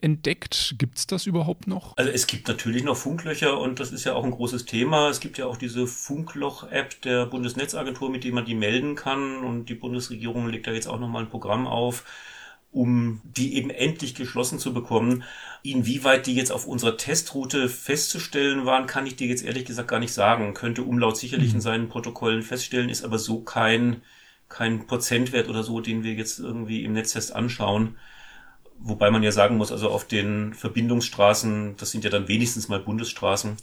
entdeckt? 0.00 0.76
Gibt 0.78 0.98
es 0.98 1.06
das 1.06 1.26
überhaupt 1.26 1.66
noch? 1.66 1.96
Also 1.96 2.10
es 2.10 2.26
gibt 2.26 2.48
natürlich 2.48 2.84
noch 2.84 2.96
Funklöcher 2.96 3.60
und 3.60 3.80
das 3.80 3.92
ist 3.92 4.04
ja 4.04 4.14
auch 4.14 4.24
ein 4.24 4.30
großes 4.30 4.64
Thema. 4.64 5.08
Es 5.08 5.20
gibt 5.20 5.38
ja 5.38 5.46
auch 5.46 5.56
diese 5.56 5.86
Funkloch-App 5.86 7.02
der 7.02 7.26
Bundesnetzagentur, 7.26 8.10
mit 8.10 8.24
der 8.24 8.32
man 8.32 8.44
die 8.44 8.54
melden 8.54 8.94
kann 8.94 9.38
und 9.44 9.68
die 9.68 9.74
Bundesregierung 9.74 10.48
legt 10.48 10.66
da 10.66 10.72
jetzt 10.72 10.88
auch 10.88 10.98
nochmal 10.98 11.24
ein 11.24 11.30
Programm 11.30 11.66
auf 11.66 12.04
um 12.70 13.20
die 13.24 13.54
eben 13.56 13.70
endlich 13.70 14.14
geschlossen 14.14 14.58
zu 14.58 14.74
bekommen. 14.74 15.24
Inwieweit 15.62 16.26
die 16.26 16.34
jetzt 16.34 16.52
auf 16.52 16.66
unserer 16.66 16.96
Testroute 16.96 17.68
festzustellen 17.68 18.66
waren, 18.66 18.86
kann 18.86 19.06
ich 19.06 19.16
dir 19.16 19.26
jetzt 19.26 19.44
ehrlich 19.44 19.64
gesagt 19.64 19.88
gar 19.88 19.98
nicht 19.98 20.12
sagen. 20.12 20.54
Könnte 20.54 20.82
Umlaut 20.82 21.16
sicherlich 21.16 21.50
in 21.50 21.56
mhm. 21.56 21.62
seinen 21.62 21.88
Protokollen 21.88 22.42
feststellen, 22.42 22.90
ist 22.90 23.04
aber 23.04 23.18
so 23.18 23.40
kein, 23.40 24.02
kein 24.48 24.86
Prozentwert 24.86 25.48
oder 25.48 25.62
so, 25.62 25.80
den 25.80 26.04
wir 26.04 26.12
jetzt 26.12 26.38
irgendwie 26.38 26.84
im 26.84 26.92
Netztest 26.92 27.34
anschauen. 27.34 27.96
Wobei 28.78 29.10
man 29.10 29.22
ja 29.22 29.32
sagen 29.32 29.56
muss, 29.56 29.72
also 29.72 29.90
auf 29.90 30.06
den 30.06 30.54
Verbindungsstraßen, 30.54 31.76
das 31.78 31.90
sind 31.90 32.04
ja 32.04 32.10
dann 32.10 32.28
wenigstens 32.28 32.68
mal 32.68 32.78
Bundesstraßen, 32.78 33.56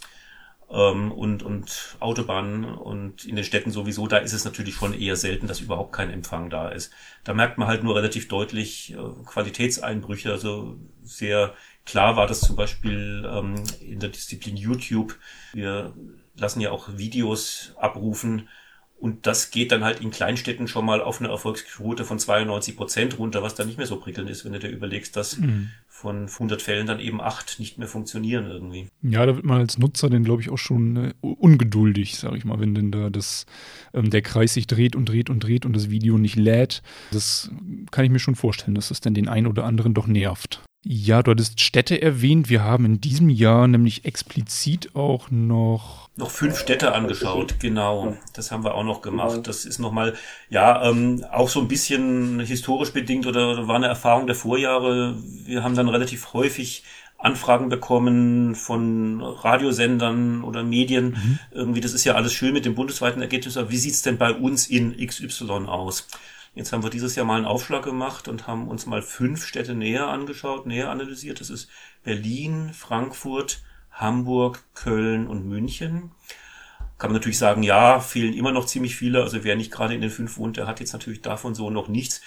ähm, 0.72 1.12
und, 1.12 1.44
und 1.44 1.98
Autobahnen 2.00 2.66
und 2.66 3.26
in 3.26 3.36
den 3.36 3.46
Städten 3.46 3.72
sowieso, 3.72 4.08
da 4.08 4.18
ist 4.18 4.34
es 4.34 4.46
natürlich 4.46 4.76
schon 4.76 4.94
eher 4.94 5.16
selten, 5.16 5.48
dass 5.48 5.62
überhaupt 5.62 5.94
kein 5.94 6.10
Empfang 6.10 6.50
da 6.50 6.70
ist. 6.70 6.92
Da 7.24 7.34
merkt 7.34 7.58
man 7.58 7.68
halt 7.68 7.84
nur 7.84 7.96
relativ 7.96 8.28
deutlich 8.28 8.94
äh, 8.94 9.26
Qualitätseinbrüche. 9.26 10.32
Also 10.32 10.78
sehr 11.04 11.54
klar 11.86 12.16
war 12.18 12.28
das 12.28 12.42
zum 12.42 12.56
Beispiel 12.56 13.28
ähm, 13.32 13.64
in 13.80 14.00
der 14.00 14.10
Disziplin 14.10 14.58
YouTube. 14.58 15.18
Wir 15.54 15.94
lassen 16.36 16.62
ja 16.62 16.72
auch 16.72 16.90
Videos 16.98 17.74
abrufen 17.78 18.50
und 18.98 19.28
das 19.28 19.52
geht 19.52 19.72
dann 19.72 19.84
halt 19.84 20.00
in 20.00 20.10
Kleinstädten 20.10 20.68
schon 20.68 20.86
mal 20.86 21.02
auf 21.02 21.20
eine 21.20 21.30
Erfolgsquote 21.30 22.06
von 22.06 22.18
92 22.18 22.78
Prozent 22.78 23.20
runter, 23.20 23.44
was 23.44 23.54
dann 23.54 23.68
nicht 23.68 23.78
mehr 23.78 23.88
so 23.88 23.98
prickelnd 23.98 24.30
ist, 24.30 24.46
wenn 24.46 24.54
du 24.54 24.60
dir 24.60 24.70
überlegst, 24.70 25.16
dass 25.16 25.38
mhm. 25.38 25.70
von 25.88 26.28
100 26.28 26.62
Fällen 26.62 26.88
dann 26.88 27.00
eben 27.00 27.22
acht 27.22 27.60
nicht 27.60 27.78
mehr 27.78 27.88
funktionieren 27.88 28.50
irgendwie. 28.50 28.88
Ja, 29.02 29.26
da 29.26 29.36
wird 29.36 29.46
man 29.46 29.60
als 29.60 29.78
Nutzer 29.78 30.10
dann, 30.10 30.24
glaube 30.24 30.42
ich, 30.42 30.50
auch 30.50 30.58
schon 30.58 30.96
äh, 30.96 31.14
ungeduldig, 31.22 32.18
sage 32.18 32.38
ich 32.38 32.46
mal, 32.46 32.60
wenn 32.60 32.74
denn 32.74 32.92
da 32.92 33.10
das, 33.10 33.46
ähm, 33.94 34.10
der 34.10 34.22
Kreis 34.22 34.54
sich 34.54 34.66
dreht 34.66 34.96
und 34.96 35.10
dreht 35.10 35.30
und 35.30 35.42
dreht 35.42 35.66
und 35.66 35.76
das 35.76 35.90
Video 35.90 36.18
nicht 36.18 36.38
lädt. 36.38 36.82
Das 37.12 37.52
kann 37.92 38.06
ich 38.06 38.12
mir 38.12 38.20
schon 38.20 38.36
vorstellen, 38.36 38.76
dass 38.76 38.90
das 38.90 39.02
dann 39.02 39.14
den 39.14 39.28
einen 39.28 39.48
oder 39.48 39.66
anderen 39.66 39.94
doch 39.94 40.08
nervt. 40.08 40.62
Ja, 40.88 41.24
du 41.24 41.32
hattest 41.32 41.62
Städte 41.62 42.00
erwähnt. 42.00 42.48
Wir 42.48 42.64
haben 42.64 42.86
in 42.86 43.02
diesem 43.02 43.32
Jahr 43.32 43.68
nämlich 43.68 44.06
explizit 44.06 44.96
auch 44.96 45.32
noch. 45.32 46.10
Noch 46.16 46.30
fünf 46.30 46.60
Städte 46.60 46.94
angeschaut, 46.94 47.60
genau. 47.60 48.16
Das 48.34 48.52
haben 48.52 48.64
wir 48.64 48.76
auch 48.76 48.84
noch 48.84 49.02
gemacht. 49.02 49.48
Das 49.48 49.66
ist 49.66 49.80
nochmal, 49.80 50.14
ja, 50.50 50.88
ähm, 50.88 51.26
auch 51.32 51.50
so 51.50 51.60
ein 51.60 51.68
bisschen 51.68 52.40
historisch 52.40 52.94
bedingt 52.94 53.26
oder 53.26 53.68
war 53.68 53.78
eine 53.78 53.88
Erfahrung 53.88 54.28
der 54.28 54.36
Vorjahre. 54.36 55.18
Wir 55.46 55.64
haben 55.64 55.76
dann 55.76 55.90
relativ 55.90 56.34
häufig 56.34 56.84
Anfragen 57.18 57.70
bekommen 57.70 58.54
von 58.54 59.24
Radiosendern 59.24 60.44
oder 60.44 60.64
Medien. 60.64 61.06
Mhm. 61.08 61.40
Irgendwie, 61.50 61.82
das 61.82 61.94
ist 61.94 62.04
ja 62.04 62.14
alles 62.14 62.32
schön 62.32 62.54
mit 62.54 62.66
dem 62.66 62.76
bundesweiten 62.76 63.24
Ergebnis, 63.24 63.58
aber 63.58 63.72
wie 63.72 63.78
sieht's 63.78 64.04
denn 64.04 64.20
bei 64.20 64.32
uns 64.32 64.68
in 64.68 64.96
XY 64.96 65.66
aus? 65.66 66.08
Jetzt 66.56 66.72
haben 66.72 66.84
wir 66.84 66.90
dieses 66.90 67.16
Jahr 67.16 67.26
mal 67.26 67.36
einen 67.36 67.46
Aufschlag 67.46 67.84
gemacht 67.84 68.30
und 68.30 68.48
haben 68.48 68.70
uns 68.70 68.86
mal 68.86 69.02
fünf 69.02 69.46
Städte 69.46 69.76
näher 69.76 70.08
angeschaut, 70.08 70.66
näher 70.66 70.90
analysiert. 70.90 71.42
Das 71.42 71.50
ist 71.50 71.70
Berlin, 72.02 72.72
Frankfurt, 72.74 73.62
Hamburg, 73.92 74.64
Köln 74.74 75.28
und 75.28 75.46
München. 75.46 76.12
Kann 76.98 77.10
man 77.12 77.16
natürlich 77.16 77.38
sagen, 77.38 77.62
ja, 77.62 78.00
fehlen 78.00 78.34
immer 78.34 78.54
noch 78.54 78.66
ziemlich 78.66 78.96
viele. 78.96 79.22
Also 79.22 79.44
wer 79.44 79.58
nicht 79.58 79.70
gerade 79.70 79.96
in 79.96 80.02
den 80.02 80.10
fünf 80.10 80.38
wohnt, 80.38 80.56
der 80.56 80.66
hat 80.66 80.80
jetzt 80.80 80.94
natürlich 80.94 81.22
davon 81.22 81.56
so 81.56 81.70
noch 81.70 81.90
nichts. 81.90 82.22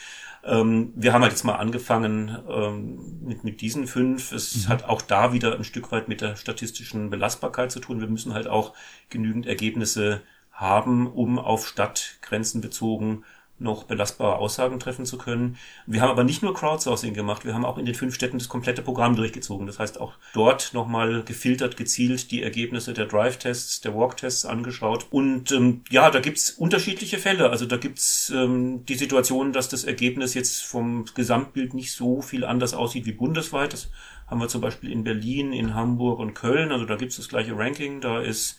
Ähm, 0.44 0.92
wir 0.94 1.14
haben 1.14 1.22
halt 1.22 1.32
jetzt 1.32 1.44
mal 1.44 1.56
angefangen 1.56 2.36
ähm, 2.50 3.20
mit, 3.22 3.44
mit 3.44 3.62
diesen 3.62 3.86
fünf. 3.86 4.32
Es 4.32 4.66
mhm. 4.66 4.68
hat 4.68 4.84
auch 4.84 5.00
da 5.00 5.32
wieder 5.32 5.54
ein 5.54 5.64
Stück 5.64 5.90
weit 5.90 6.08
mit 6.08 6.20
der 6.20 6.36
statistischen 6.36 7.08
Belastbarkeit 7.08 7.72
zu 7.72 7.80
tun. 7.80 8.00
Wir 8.00 8.08
müssen 8.08 8.34
halt 8.34 8.46
auch 8.46 8.74
genügend 9.08 9.46
Ergebnisse 9.46 10.20
haben, 10.52 11.06
um 11.06 11.38
auf 11.38 11.66
Stadtgrenzen 11.66 12.60
bezogen 12.60 13.24
noch 13.60 13.84
belastbare 13.84 14.36
Aussagen 14.36 14.78
treffen 14.78 15.04
zu 15.04 15.18
können. 15.18 15.56
Wir 15.86 16.00
haben 16.00 16.10
aber 16.10 16.24
nicht 16.24 16.42
nur 16.42 16.54
Crowdsourcing 16.54 17.14
gemacht, 17.14 17.44
wir 17.44 17.54
haben 17.54 17.64
auch 17.64 17.78
in 17.78 17.86
den 17.86 17.94
fünf 17.94 18.14
Städten 18.14 18.38
das 18.38 18.48
komplette 18.48 18.82
Programm 18.82 19.16
durchgezogen. 19.16 19.66
Das 19.66 19.78
heißt 19.78 20.00
auch 20.00 20.14
dort 20.32 20.74
nochmal 20.74 21.22
gefiltert, 21.24 21.76
gezielt 21.76 22.30
die 22.30 22.42
Ergebnisse 22.42 22.92
der 22.92 23.06
Drive-Tests, 23.06 23.80
der 23.80 23.94
Walk-Tests 23.94 24.44
angeschaut. 24.44 25.06
Und 25.10 25.52
ähm, 25.52 25.82
ja, 25.90 26.10
da 26.10 26.20
gibt's 26.20 26.50
unterschiedliche 26.50 27.18
Fälle. 27.18 27.50
Also 27.50 27.66
da 27.66 27.76
gibt's 27.76 28.30
ähm, 28.30 28.84
die 28.86 28.94
Situation, 28.94 29.52
dass 29.52 29.68
das 29.68 29.84
Ergebnis 29.84 30.34
jetzt 30.34 30.64
vom 30.64 31.04
Gesamtbild 31.14 31.74
nicht 31.74 31.92
so 31.92 32.22
viel 32.22 32.44
anders 32.44 32.74
aussieht 32.74 33.06
wie 33.06 33.12
bundesweit. 33.12 33.72
Das 33.72 33.90
haben 34.26 34.40
wir 34.40 34.48
zum 34.48 34.60
Beispiel 34.60 34.92
in 34.92 35.04
Berlin, 35.04 35.52
in 35.52 35.74
Hamburg 35.74 36.18
und 36.18 36.34
Köln. 36.34 36.70
Also 36.72 36.84
da 36.84 36.96
gibt's 36.96 37.16
das 37.16 37.28
gleiche 37.28 37.56
Ranking. 37.56 38.00
Da 38.00 38.20
ist 38.20 38.58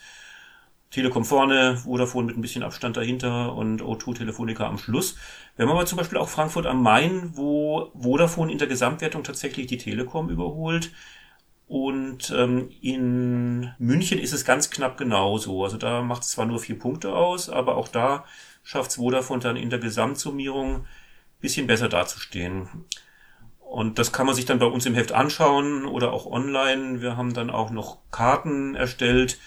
Telekom 0.92 1.24
vorne, 1.24 1.78
Vodafone 1.78 2.26
mit 2.26 2.38
ein 2.38 2.42
bisschen 2.42 2.64
Abstand 2.64 2.98
dahinter 2.98 3.54
und 3.54 3.82
O2 3.82 4.16
Telefonica 4.16 4.66
am 4.66 4.80
Schluss. 4.80 5.16
Wir 5.56 5.66
haben 5.66 5.72
aber 5.72 5.86
zum 5.86 5.98
Beispiel 5.98 6.18
auch 6.18 6.30
Frankfurt 6.30 6.66
am 6.66 6.82
Main, 6.82 7.32
wo 7.36 7.92
Vodafone 7.94 8.52
in 8.52 8.58
der 8.58 8.68
Gesamtwertung 8.68 9.24
tatsächlich 9.24 9.68
die 9.68 9.78
Telekom 9.78 10.30
überholt. 10.30 10.92
Und 11.68 12.34
ähm, 12.36 12.72
in 12.82 13.72
München 13.78 14.18
ist 14.18 14.34
es 14.34 14.44
ganz 14.46 14.72
knapp 14.72 14.98
genauso. 14.98 15.64
Also 15.64 15.78
da 15.78 16.02
macht 16.02 16.24
es 16.24 16.30
zwar 16.30 16.48
nur 16.48 16.58
vier 16.58 16.80
Punkte 16.80 17.14
aus, 17.14 17.50
aber 17.50 17.78
auch 17.78 17.88
da 17.88 18.26
schafft 18.64 18.90
es 18.90 18.96
Vodafone 18.96 19.42
dann 19.42 19.56
in 19.56 19.70
der 19.70 19.78
Gesamtsummierung 19.78 20.88
bisschen 21.40 21.68
besser 21.68 21.90
dazustehen. 21.90 22.68
Und 23.60 24.00
das 24.00 24.12
kann 24.12 24.26
man 24.26 24.34
sich 24.34 24.46
dann 24.46 24.58
bei 24.58 24.66
uns 24.66 24.88
im 24.88 24.96
Heft 24.96 25.12
anschauen 25.12 25.86
oder 25.86 26.12
auch 26.12 26.26
online. 26.26 27.02
Wir 27.02 27.18
haben 27.18 27.36
dann 27.36 27.52
auch 27.52 27.70
noch 27.70 28.00
Karten 28.10 28.74
erstellt, 28.74 29.38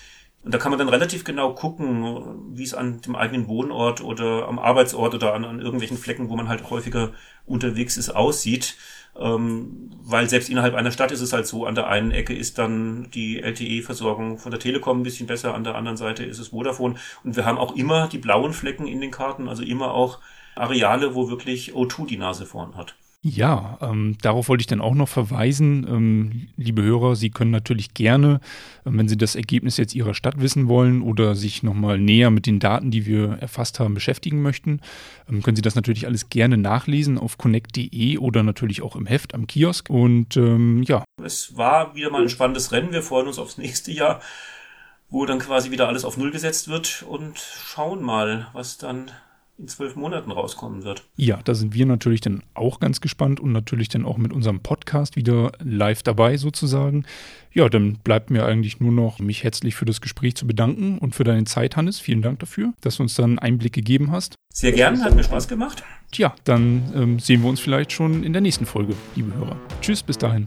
und 0.45 0.53
da 0.53 0.59
kann 0.59 0.71
man 0.71 0.79
dann 0.79 0.89
relativ 0.89 1.23
genau 1.23 1.55
gucken, 1.55 2.57
wie 2.57 2.65
es 2.65 2.75
an 2.75 3.01
dem 3.01 3.15
eigenen 3.15 3.47
Wohnort 3.47 4.01
oder 4.01 4.49
am 4.49 4.59
Arbeitsort 4.59 5.15
oder 5.15 5.35
an, 5.35 5.45
an 5.45 5.61
irgendwelchen 5.61 5.97
Flecken, 5.97 6.29
wo 6.29 6.37
man 6.37 6.49
halt 6.49 6.69
häufiger 6.69 7.13
unterwegs 7.47 7.97
ist, 7.97 8.11
aussieht. 8.11 8.77
Ähm, 9.17 9.91
weil 10.03 10.29
selbst 10.29 10.49
innerhalb 10.49 10.75
einer 10.75 10.91
Stadt 10.91 11.13
ist 11.13 11.21
es 11.21 11.33
halt 11.33 11.47
so, 11.47 11.67
an 11.67 11.75
der 11.75 11.87
einen 11.87 12.11
Ecke 12.11 12.35
ist 12.35 12.59
dann 12.59 13.09
die 13.11 13.41
LTE-Versorgung 13.41 14.39
von 14.39 14.51
der 14.51 14.59
Telekom 14.59 15.01
ein 15.01 15.03
bisschen 15.05 15.27
besser, 15.27 15.55
an 15.55 15.65
der 15.65 15.77
anderen 15.77 15.97
Seite 15.97 16.25
ist 16.25 16.39
es 16.39 16.49
Vodafone. 16.49 16.97
Und 17.23 17.37
wir 17.37 17.45
haben 17.45 17.59
auch 17.59 17.77
immer 17.77 18.09
die 18.09 18.19
blauen 18.19 18.53
Flecken 18.53 18.89
in 18.89 19.01
den 19.01 19.11
Karten, 19.13 19.49
also 19.49 19.63
immer 19.63 19.93
auch 19.93 20.19
Areale, 20.57 21.15
wo 21.15 21.29
wirklich 21.29 21.73
O2 21.75 22.07
die 22.07 22.17
Nase 22.17 22.47
vorn 22.47 22.77
hat. 22.77 22.97
Ja, 23.25 23.79
ähm, 23.81 24.17
darauf 24.21 24.49
wollte 24.49 24.63
ich 24.63 24.67
dann 24.67 24.81
auch 24.81 24.95
noch 24.95 25.09
verweisen. 25.09 25.87
Ähm, 25.89 26.49
liebe 26.57 26.83
Hörer, 26.83 27.15
Sie 27.15 27.31
können 27.31 27.53
natürlich 27.53 27.95
gerne, 27.95 28.41
ähm, 28.85 28.99
wenn 28.99 29.07
Sie 29.07 29.17
das 29.17 29.37
Ergebnis 29.37 29.77
jetzt 29.77 29.95
Ihrer 29.95 30.15
Stadt 30.15 30.41
wissen 30.41 30.67
wollen 30.67 31.03
oder 31.03 31.37
sich 31.37 31.63
nochmal 31.63 31.99
näher 32.01 32.33
mit 32.33 32.47
den 32.47 32.59
Daten, 32.59 32.91
die 32.91 33.07
wir 33.07 33.35
erfasst 33.35 33.79
haben, 33.79 33.95
beschäftigen 33.95 34.43
möchten, 34.43 34.81
ähm, 35.29 35.41
können 35.41 35.55
Sie 35.55 35.63
das 35.63 35.77
natürlich 35.77 36.07
alles 36.07 36.31
gerne 36.31 36.57
nachlesen 36.57 37.17
auf 37.17 37.39
connect.de 37.39 38.19
oder 38.19 38.43
natürlich 38.43 38.83
auch 38.83 38.97
im 38.97 39.07
Heft 39.07 39.35
am 39.35 39.47
Kiosk. 39.47 39.89
Und 39.89 40.37
ähm, 40.37 40.83
ja. 40.83 41.05
Es 41.23 41.57
war 41.57 41.95
wieder 41.95 42.11
mal 42.11 42.23
ein 42.23 42.29
spannendes 42.29 42.73
Rennen. 42.73 42.91
Wir 42.91 43.03
freuen 43.03 43.29
uns 43.29 43.39
aufs 43.39 43.57
nächste 43.57 43.93
Jahr, 43.93 44.21
wo 45.11 45.27
dann 45.27 45.39
quasi 45.39 45.71
wieder 45.71 45.87
alles 45.87 46.05
auf 46.05 46.17
Null 46.17 46.33
gesetzt 46.33 46.67
wird 46.67 47.05
und 47.09 47.39
schauen 47.39 48.03
mal, 48.03 48.49
was 48.53 48.79
dann 48.79 49.13
in 49.59 49.69
zwölf 49.69 49.97
Monaten 49.97 50.31
rauskommen 50.31 50.83
wird. 50.83 51.05
Ja, 51.17 51.41
da 51.45 51.55
sind 51.55 51.75
wir 51.75 51.87
natürlich 51.87 52.21
dann 52.21 52.43
auch 52.55 52.81
ganz 52.81 53.01
gespannt 53.01 53.39
und 53.39 53.53
natürlich 53.53 53.89
dann 53.89 54.05
auch 54.05 54.17
mit 54.17 54.33
unserem 54.33 54.61
Podcast 54.61 55.17
wieder 55.17 55.53
live 55.63 56.03
dabei 56.03 56.37
sozusagen. 56.37 57.05
Ja, 57.53 57.69
dann 57.69 57.99
bleibt 58.03 58.31
mir 58.31 58.45
eigentlich 58.45 58.81
nur 58.81 58.93
noch, 58.93 59.19
mich 59.19 59.45
herzlich 59.45 59.75
für 59.75 59.85
das 59.85 60.01
Gespräch 60.01 60.37
zu 60.37 60.47
bedanken 60.47 60.99
und 60.99 61.15
für 61.15 61.25
deine 61.25 61.45
Zeit, 61.45 61.77
Hannes. 61.77 62.01
Vielen 62.01 62.23
Dank 62.23 62.39
dafür, 62.39 62.73
dass 62.81 62.97
du 62.97 63.03
uns 63.03 63.15
dann 63.15 63.25
einen 63.25 63.39
Einblick 63.39 63.73
gegeben 63.73 64.11
hast. 64.11 64.35
Sehr 64.53 64.73
gern, 64.73 65.03
hat 65.05 65.15
mir 65.15 65.25
Spaß 65.25 65.49
gemacht. 65.49 65.85
Tja, 66.11 66.35
dann 66.45 66.93
ähm, 66.95 67.19
sehen 67.19 67.43
wir 67.43 67.49
uns 67.49 67.61
vielleicht 67.61 67.93
schon 67.93 68.25
in 68.25 68.33
der 68.33 68.43
nächsten 68.43 68.67
Folge, 68.67 68.95
liebe 69.15 69.35
Hörer. 69.35 69.57
Tschüss, 69.81 70.03
bis 70.03 70.19
dahin. 70.19 70.47